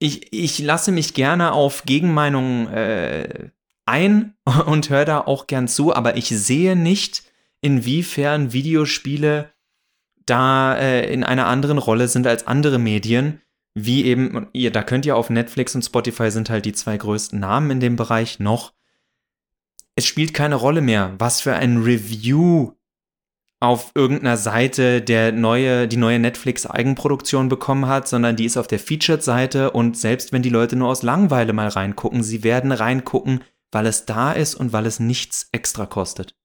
ich, 0.03 0.33
ich 0.33 0.59
lasse 0.59 0.91
mich 0.91 1.13
gerne 1.13 1.53
auf 1.53 1.83
Gegenmeinungen 1.83 2.67
äh, 2.67 3.49
ein 3.85 4.35
und 4.65 4.89
höre 4.89 5.05
da 5.05 5.21
auch 5.21 5.47
gern 5.47 5.69
zu, 5.69 5.95
aber 5.95 6.17
ich 6.17 6.27
sehe 6.27 6.75
nicht, 6.75 7.23
inwiefern 7.61 8.51
Videospiele 8.51 9.53
da 10.25 10.75
äh, 10.75 11.11
in 11.13 11.23
einer 11.23 11.47
anderen 11.47 11.77
Rolle 11.77 12.09
sind 12.09 12.27
als 12.27 12.47
andere 12.47 12.79
Medien, 12.79 13.41
wie 13.75 14.03
eben, 14.03 14.47
ihr, 14.51 14.71
da 14.71 14.83
könnt 14.83 15.05
ihr 15.05 15.15
auf 15.15 15.29
Netflix 15.29 15.73
und 15.73 15.83
Spotify 15.83 16.31
sind 16.31 16.49
halt 16.49 16.65
die 16.65 16.73
zwei 16.73 16.97
größten 16.97 17.39
Namen 17.39 17.71
in 17.71 17.79
dem 17.79 17.95
Bereich 17.95 18.41
noch. 18.41 18.73
Es 19.95 20.05
spielt 20.05 20.33
keine 20.33 20.55
Rolle 20.55 20.81
mehr, 20.81 21.15
was 21.17 21.39
für 21.39 21.55
ein 21.55 21.81
Review 21.81 22.73
auf 23.63 23.91
irgendeiner 23.95 24.35
Seite 24.35 25.01
der 25.01 25.31
neue, 25.31 25.87
die 25.87 25.95
neue 25.95 26.19
Netflix-Eigenproduktion 26.19 27.47
bekommen 27.47 27.87
hat, 27.87 28.09
sondern 28.09 28.35
die 28.35 28.43
ist 28.43 28.57
auf 28.57 28.67
der 28.67 28.77
Featured-Seite 28.77 29.71
und 29.71 29.97
selbst 29.97 30.33
wenn 30.33 30.41
die 30.41 30.49
Leute 30.49 30.75
nur 30.75 30.89
aus 30.89 31.01
Langweile 31.01 31.53
mal 31.53 31.69
reingucken, 31.69 32.23
sie 32.23 32.43
werden 32.43 32.73
reingucken, 32.73 33.41
weil 33.71 33.85
es 33.85 34.05
da 34.05 34.33
ist 34.33 34.55
und 34.55 34.73
weil 34.73 34.85
es 34.85 34.99
nichts 34.99 35.47
extra 35.53 35.85
kostet. 35.85 36.35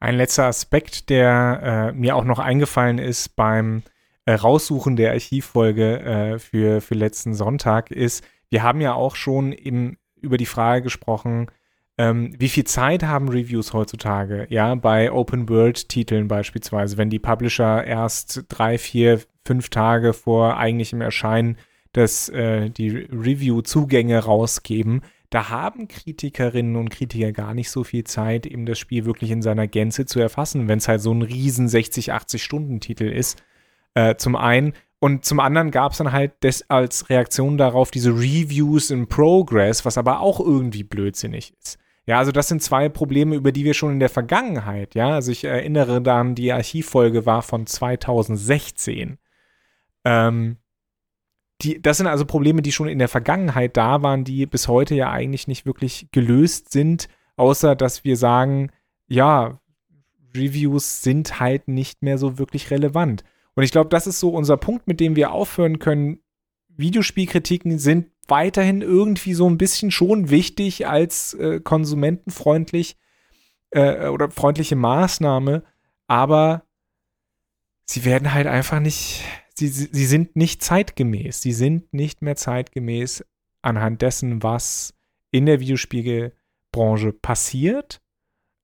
Ein 0.00 0.16
letzter 0.16 0.46
Aspekt, 0.46 1.10
der 1.10 1.92
äh, 1.92 1.92
mir 1.92 2.16
auch 2.16 2.24
noch 2.24 2.40
eingefallen 2.40 2.98
ist 2.98 3.36
beim 3.36 3.84
äh, 4.24 4.32
Raussuchen 4.32 4.96
der 4.96 5.12
Archivfolge 5.12 6.00
äh, 6.00 6.38
für, 6.40 6.80
für 6.80 6.94
letzten 6.94 7.34
Sonntag, 7.34 7.92
ist, 7.92 8.24
wir 8.48 8.64
haben 8.64 8.80
ja 8.80 8.94
auch 8.94 9.14
schon 9.14 9.52
im, 9.52 9.96
über 10.20 10.38
die 10.38 10.46
Frage 10.46 10.82
gesprochen, 10.82 11.52
ähm, 12.00 12.32
wie 12.38 12.48
viel 12.48 12.64
Zeit 12.64 13.02
haben 13.02 13.28
Reviews 13.28 13.74
heutzutage? 13.74 14.46
Ja, 14.48 14.74
bei 14.74 15.12
Open-World-Titeln 15.12 16.28
beispielsweise, 16.28 16.96
wenn 16.96 17.10
die 17.10 17.18
Publisher 17.18 17.84
erst 17.84 18.44
drei, 18.48 18.78
vier, 18.78 19.20
fünf 19.44 19.68
Tage 19.68 20.14
vor 20.14 20.56
eigentlichem 20.56 21.02
Erscheinen 21.02 21.58
das, 21.92 22.30
äh, 22.30 22.70
die 22.70 22.88
Review-Zugänge 22.88 24.18
rausgeben, 24.18 25.02
da 25.28 25.50
haben 25.50 25.88
Kritikerinnen 25.88 26.76
und 26.76 26.88
Kritiker 26.88 27.32
gar 27.32 27.52
nicht 27.52 27.68
so 27.70 27.84
viel 27.84 28.04
Zeit, 28.04 28.46
eben 28.46 28.64
das 28.64 28.78
Spiel 28.78 29.04
wirklich 29.04 29.30
in 29.30 29.42
seiner 29.42 29.66
Gänze 29.66 30.06
zu 30.06 30.20
erfassen, 30.20 30.68
wenn 30.68 30.78
es 30.78 30.88
halt 30.88 31.02
so 31.02 31.12
ein 31.12 31.20
riesen 31.20 31.68
60, 31.68 32.14
80 32.14 32.42
Stunden 32.42 32.80
Titel 32.80 33.04
ist. 33.04 33.42
Äh, 33.92 34.16
zum 34.16 34.36
einen. 34.36 34.72
Und 35.00 35.26
zum 35.26 35.38
anderen 35.38 35.70
gab 35.70 35.92
es 35.92 35.98
dann 35.98 36.12
halt 36.12 36.42
des, 36.42 36.70
als 36.70 37.10
Reaktion 37.10 37.58
darauf 37.58 37.90
diese 37.90 38.12
Reviews 38.12 38.90
in 38.90 39.06
Progress, 39.06 39.84
was 39.84 39.98
aber 39.98 40.20
auch 40.20 40.40
irgendwie 40.40 40.82
blödsinnig 40.82 41.52
ist. 41.60 41.78
Ja, 42.06 42.18
also 42.18 42.32
das 42.32 42.48
sind 42.48 42.62
zwei 42.62 42.88
Probleme, 42.88 43.36
über 43.36 43.52
die 43.52 43.64
wir 43.64 43.74
schon 43.74 43.92
in 43.92 44.00
der 44.00 44.08
Vergangenheit, 44.08 44.94
ja, 44.94 45.10
also 45.10 45.30
ich 45.30 45.44
erinnere 45.44 46.00
dann, 46.00 46.34
die 46.34 46.52
Archivfolge 46.52 47.26
war 47.26 47.42
von 47.42 47.66
2016. 47.66 49.18
Ähm, 50.04 50.56
die, 51.62 51.80
das 51.80 51.98
sind 51.98 52.06
also 52.06 52.24
Probleme, 52.24 52.62
die 52.62 52.72
schon 52.72 52.88
in 52.88 52.98
der 52.98 53.08
Vergangenheit 53.08 53.76
da 53.76 54.02
waren, 54.02 54.24
die 54.24 54.46
bis 54.46 54.66
heute 54.66 54.94
ja 54.94 55.10
eigentlich 55.10 55.46
nicht 55.46 55.66
wirklich 55.66 56.08
gelöst 56.10 56.72
sind, 56.72 57.08
außer 57.36 57.76
dass 57.76 58.02
wir 58.02 58.16
sagen, 58.16 58.70
ja, 59.06 59.60
Reviews 60.34 61.02
sind 61.02 61.40
halt 61.40 61.68
nicht 61.68 62.02
mehr 62.02 62.18
so 62.18 62.38
wirklich 62.38 62.70
relevant. 62.70 63.24
Und 63.54 63.64
ich 63.64 63.72
glaube, 63.72 63.90
das 63.90 64.06
ist 64.06 64.20
so 64.20 64.30
unser 64.30 64.56
Punkt, 64.56 64.86
mit 64.86 65.00
dem 65.00 65.16
wir 65.16 65.32
aufhören 65.32 65.78
können. 65.78 66.20
Videospielkritiken 66.80 67.78
sind 67.78 68.10
weiterhin 68.28 68.80
irgendwie 68.80 69.34
so 69.34 69.48
ein 69.48 69.58
bisschen 69.58 69.90
schon 69.90 70.30
wichtig 70.30 70.86
als 70.86 71.34
äh, 71.34 71.60
konsumentenfreundlich 71.60 72.96
äh, 73.70 74.08
oder 74.08 74.30
freundliche 74.30 74.76
Maßnahme, 74.76 75.64
aber 76.06 76.64
sie 77.84 78.04
werden 78.04 78.32
halt 78.32 78.46
einfach 78.46 78.80
nicht, 78.80 79.24
sie, 79.54 79.68
sie 79.68 80.06
sind 80.06 80.36
nicht 80.36 80.62
zeitgemäß. 80.62 81.42
Sie 81.42 81.52
sind 81.52 81.92
nicht 81.92 82.22
mehr 82.22 82.36
zeitgemäß 82.36 83.24
anhand 83.62 84.02
dessen, 84.02 84.42
was 84.42 84.94
in 85.30 85.46
der 85.46 85.60
Videospielbranche 85.60 87.12
passiert 87.12 88.00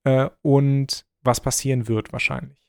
äh, 0.04 0.30
und 0.42 1.06
was 1.22 1.40
passieren 1.40 1.88
wird 1.88 2.12
wahrscheinlich. 2.12 2.65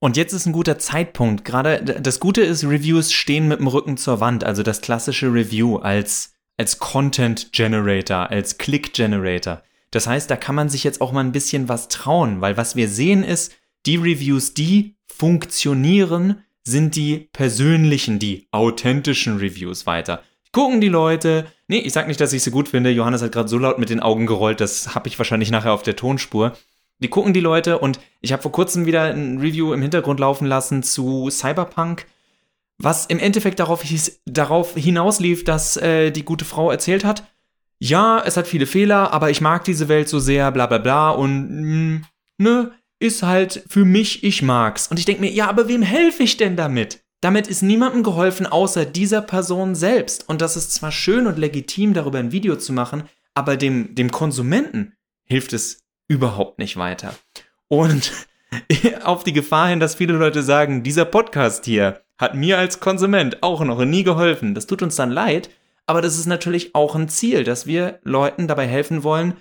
Und 0.00 0.16
jetzt 0.16 0.32
ist 0.32 0.46
ein 0.46 0.52
guter 0.52 0.78
Zeitpunkt. 0.78 1.44
Gerade 1.44 1.82
das 2.00 2.20
Gute 2.20 2.40
ist, 2.40 2.64
Reviews 2.64 3.12
stehen 3.12 3.48
mit 3.48 3.60
dem 3.60 3.66
Rücken 3.66 3.98
zur 3.98 4.18
Wand. 4.18 4.44
Also 4.44 4.62
das 4.62 4.80
klassische 4.80 5.32
Review 5.32 5.76
als, 5.76 6.32
als 6.56 6.78
Content 6.78 7.52
Generator, 7.52 8.30
als 8.30 8.56
Click 8.56 8.94
Generator. 8.94 9.62
Das 9.90 10.06
heißt, 10.06 10.30
da 10.30 10.36
kann 10.36 10.54
man 10.54 10.70
sich 10.70 10.84
jetzt 10.84 11.02
auch 11.02 11.12
mal 11.12 11.20
ein 11.20 11.32
bisschen 11.32 11.68
was 11.68 11.88
trauen, 11.88 12.40
weil 12.40 12.56
was 12.56 12.76
wir 12.76 12.88
sehen 12.88 13.22
ist, 13.22 13.54
die 13.84 13.96
Reviews, 13.96 14.54
die 14.54 14.96
funktionieren, 15.06 16.44
sind 16.64 16.96
die 16.96 17.28
persönlichen, 17.32 18.18
die 18.18 18.48
authentischen 18.52 19.36
Reviews 19.36 19.86
weiter. 19.86 20.22
Gucken 20.52 20.80
die 20.80 20.88
Leute. 20.88 21.46
Nee, 21.68 21.78
ich 21.78 21.92
sag 21.92 22.08
nicht, 22.08 22.20
dass 22.20 22.32
ich 22.32 22.42
sie 22.42 22.50
gut 22.50 22.68
finde. 22.68 22.90
Johannes 22.90 23.22
hat 23.22 23.32
gerade 23.32 23.48
so 23.48 23.58
laut 23.58 23.78
mit 23.78 23.90
den 23.90 24.00
Augen 24.00 24.26
gerollt, 24.26 24.60
das 24.60 24.94
habe 24.94 25.08
ich 25.08 25.18
wahrscheinlich 25.18 25.50
nachher 25.50 25.72
auf 25.72 25.82
der 25.82 25.96
Tonspur. 25.96 26.56
Die 27.00 27.08
gucken 27.08 27.32
die 27.32 27.40
Leute 27.40 27.78
und 27.78 27.98
ich 28.20 28.32
habe 28.32 28.42
vor 28.42 28.52
kurzem 28.52 28.86
wieder 28.86 29.04
ein 29.04 29.38
Review 29.38 29.72
im 29.72 29.82
Hintergrund 29.82 30.20
laufen 30.20 30.46
lassen 30.46 30.82
zu 30.82 31.28
Cyberpunk, 31.30 32.06
was 32.78 33.06
im 33.06 33.18
Endeffekt 33.18 33.58
darauf, 33.58 33.82
hieß, 33.82 34.22
darauf 34.26 34.74
hinauslief, 34.74 35.44
dass 35.44 35.76
äh, 35.76 36.10
die 36.10 36.24
gute 36.24 36.44
Frau 36.44 36.70
erzählt 36.70 37.04
hat, 37.04 37.24
ja, 37.78 38.22
es 38.24 38.36
hat 38.36 38.46
viele 38.46 38.66
Fehler, 38.66 39.12
aber 39.12 39.30
ich 39.30 39.40
mag 39.40 39.64
diese 39.64 39.88
Welt 39.88 40.08
so 40.08 40.18
sehr, 40.18 40.52
bla 40.52 40.66
bla 40.66 40.78
bla 40.78 41.10
und 41.10 41.48
mh, 41.50 41.64
mm, 41.64 42.04
ne, 42.38 42.72
ist 42.98 43.22
halt 43.22 43.64
für 43.68 43.86
mich, 43.86 44.22
ich 44.22 44.42
mag's. 44.42 44.88
Und 44.88 44.98
ich 44.98 45.06
denke 45.06 45.22
mir, 45.22 45.30
ja, 45.30 45.48
aber 45.48 45.68
wem 45.68 45.82
helfe 45.82 46.22
ich 46.22 46.36
denn 46.36 46.56
damit? 46.56 47.02
Damit 47.22 47.48
ist 47.48 47.62
niemandem 47.62 48.02
geholfen, 48.02 48.46
außer 48.46 48.84
dieser 48.84 49.22
Person 49.22 49.74
selbst. 49.74 50.28
Und 50.28 50.42
das 50.42 50.56
ist 50.56 50.72
zwar 50.72 50.92
schön 50.92 51.26
und 51.26 51.38
legitim, 51.38 51.94
darüber 51.94 52.18
ein 52.18 52.32
Video 52.32 52.56
zu 52.56 52.72
machen, 52.72 53.04
aber 53.34 53.56
dem, 53.56 53.94
dem 53.94 54.10
Konsumenten 54.10 54.92
hilft 55.24 55.54
es 55.54 55.82
überhaupt 56.10 56.58
nicht 56.58 56.76
weiter. 56.76 57.14
Und 57.68 58.12
auf 59.04 59.22
die 59.22 59.32
Gefahr 59.32 59.68
hin, 59.68 59.80
dass 59.80 59.94
viele 59.94 60.14
Leute 60.14 60.42
sagen, 60.42 60.82
dieser 60.82 61.04
Podcast 61.04 61.64
hier 61.64 62.00
hat 62.18 62.34
mir 62.34 62.58
als 62.58 62.80
Konsument 62.80 63.42
auch 63.42 63.62
noch 63.62 63.84
nie 63.84 64.02
geholfen. 64.02 64.54
Das 64.54 64.66
tut 64.66 64.82
uns 64.82 64.96
dann 64.96 65.10
leid, 65.10 65.50
aber 65.86 66.02
das 66.02 66.18
ist 66.18 66.26
natürlich 66.26 66.74
auch 66.74 66.96
ein 66.96 67.08
Ziel, 67.08 67.44
dass 67.44 67.66
wir 67.66 68.00
Leuten 68.02 68.48
dabei 68.48 68.66
helfen 68.66 69.04
wollen, 69.04 69.36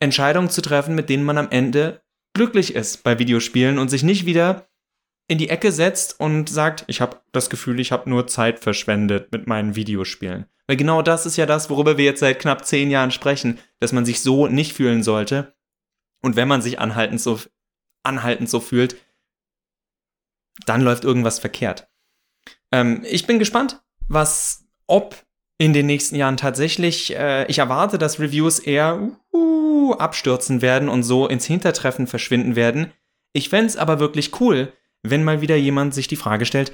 Entscheidungen 0.00 0.50
zu 0.50 0.60
treffen, 0.60 0.94
mit 0.94 1.08
denen 1.08 1.24
man 1.24 1.38
am 1.38 1.50
Ende 1.50 2.02
glücklich 2.34 2.74
ist 2.74 3.02
bei 3.02 3.18
Videospielen 3.18 3.78
und 3.78 3.88
sich 3.88 4.02
nicht 4.02 4.26
wieder 4.26 4.66
in 5.28 5.38
die 5.38 5.48
Ecke 5.48 5.72
setzt 5.72 6.20
und 6.20 6.50
sagt, 6.50 6.84
ich 6.88 7.00
habe 7.00 7.20
das 7.32 7.48
Gefühl, 7.48 7.80
ich 7.80 7.90
habe 7.90 8.10
nur 8.10 8.26
Zeit 8.26 8.58
verschwendet 8.58 9.32
mit 9.32 9.46
meinen 9.46 9.76
Videospielen. 9.76 10.44
Weil 10.66 10.76
genau 10.76 11.00
das 11.00 11.24
ist 11.24 11.38
ja 11.38 11.46
das, 11.46 11.70
worüber 11.70 11.96
wir 11.96 12.04
jetzt 12.04 12.20
seit 12.20 12.38
knapp 12.38 12.66
zehn 12.66 12.90
Jahren 12.90 13.10
sprechen, 13.10 13.58
dass 13.80 13.92
man 13.92 14.04
sich 14.04 14.20
so 14.20 14.46
nicht 14.46 14.74
fühlen 14.74 15.02
sollte 15.02 15.54
und 16.22 16.36
wenn 16.36 16.48
man 16.48 16.62
sich 16.62 16.78
anhaltend 16.78 17.20
so, 17.20 17.38
anhaltend 18.02 18.48
so 18.48 18.60
fühlt, 18.60 18.96
dann 20.66 20.80
läuft 20.80 21.04
irgendwas 21.04 21.38
verkehrt. 21.38 21.88
Ähm, 22.70 23.04
ich 23.08 23.26
bin 23.26 23.38
gespannt, 23.38 23.82
was, 24.08 24.64
ob 24.86 25.24
in 25.58 25.72
den 25.72 25.86
nächsten 25.86 26.16
Jahren 26.16 26.36
tatsächlich, 26.36 27.14
äh, 27.16 27.46
ich 27.46 27.58
erwarte, 27.58 27.98
dass 27.98 28.18
Reviews 28.18 28.58
eher 28.58 29.10
uh, 29.32 29.92
abstürzen 29.94 30.62
werden 30.62 30.88
und 30.88 31.02
so 31.02 31.28
ins 31.28 31.44
Hintertreffen 31.44 32.06
verschwinden 32.06 32.56
werden. 32.56 32.92
Ich 33.32 33.48
fände 33.48 33.66
es 33.66 33.76
aber 33.76 34.00
wirklich 34.00 34.40
cool, 34.40 34.72
wenn 35.02 35.24
mal 35.24 35.40
wieder 35.40 35.56
jemand 35.56 35.94
sich 35.94 36.08
die 36.08 36.16
Frage 36.16 36.46
stellt, 36.46 36.72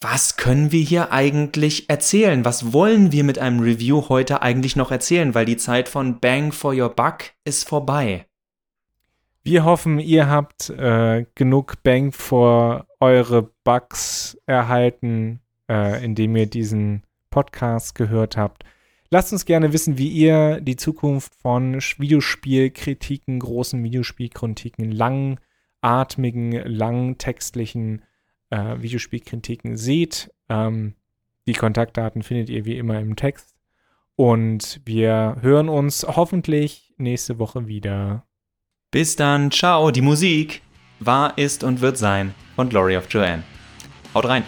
was 0.00 0.36
können 0.36 0.70
wir 0.70 0.82
hier 0.82 1.12
eigentlich 1.12 1.88
erzählen? 1.88 2.44
Was 2.44 2.72
wollen 2.72 3.10
wir 3.10 3.24
mit 3.24 3.38
einem 3.38 3.60
Review 3.60 4.08
heute 4.08 4.42
eigentlich 4.42 4.76
noch 4.76 4.90
erzählen? 4.90 5.34
Weil 5.34 5.46
die 5.46 5.56
Zeit 5.56 5.88
von 5.88 6.20
Bang 6.20 6.52
for 6.52 6.74
Your 6.74 6.90
Buck 6.90 7.32
ist 7.44 7.66
vorbei. 7.66 8.26
Wir 9.46 9.66
hoffen, 9.66 9.98
ihr 9.98 10.30
habt 10.30 10.70
äh, 10.70 11.26
genug 11.34 11.82
Bang 11.82 12.12
für 12.12 12.86
eure 12.98 13.42
Bugs 13.62 14.38
erhalten, 14.46 15.42
äh, 15.68 16.02
indem 16.02 16.34
ihr 16.34 16.46
diesen 16.46 17.02
Podcast 17.28 17.94
gehört 17.94 18.38
habt. 18.38 18.64
Lasst 19.10 19.34
uns 19.34 19.44
gerne 19.44 19.74
wissen, 19.74 19.98
wie 19.98 20.08
ihr 20.08 20.62
die 20.62 20.76
Zukunft 20.76 21.34
von 21.34 21.74
Videospielkritiken, 21.74 23.38
großen 23.38 23.84
Videospielkritiken, 23.84 24.90
langatmigen, 24.90 26.52
langtextlichen 26.52 28.02
äh, 28.48 28.80
Videospielkritiken 28.80 29.76
seht. 29.76 30.32
Ähm, 30.48 30.94
die 31.46 31.52
Kontaktdaten 31.52 32.22
findet 32.22 32.48
ihr 32.48 32.64
wie 32.64 32.78
immer 32.78 32.98
im 32.98 33.14
Text. 33.14 33.54
Und 34.16 34.80
wir 34.86 35.36
hören 35.42 35.68
uns 35.68 36.06
hoffentlich 36.08 36.94
nächste 36.96 37.38
Woche 37.38 37.66
wieder. 37.66 38.24
Bis 38.94 39.16
dann, 39.16 39.50
ciao, 39.50 39.90
die 39.90 40.02
Musik 40.02 40.62
war, 41.00 41.36
ist 41.36 41.64
und 41.64 41.80
wird 41.80 41.98
sein 41.98 42.32
von 42.54 42.68
Glory 42.68 42.96
of 42.96 43.06
Joanne. 43.10 43.42
Haut 44.14 44.24
rein! 44.24 44.44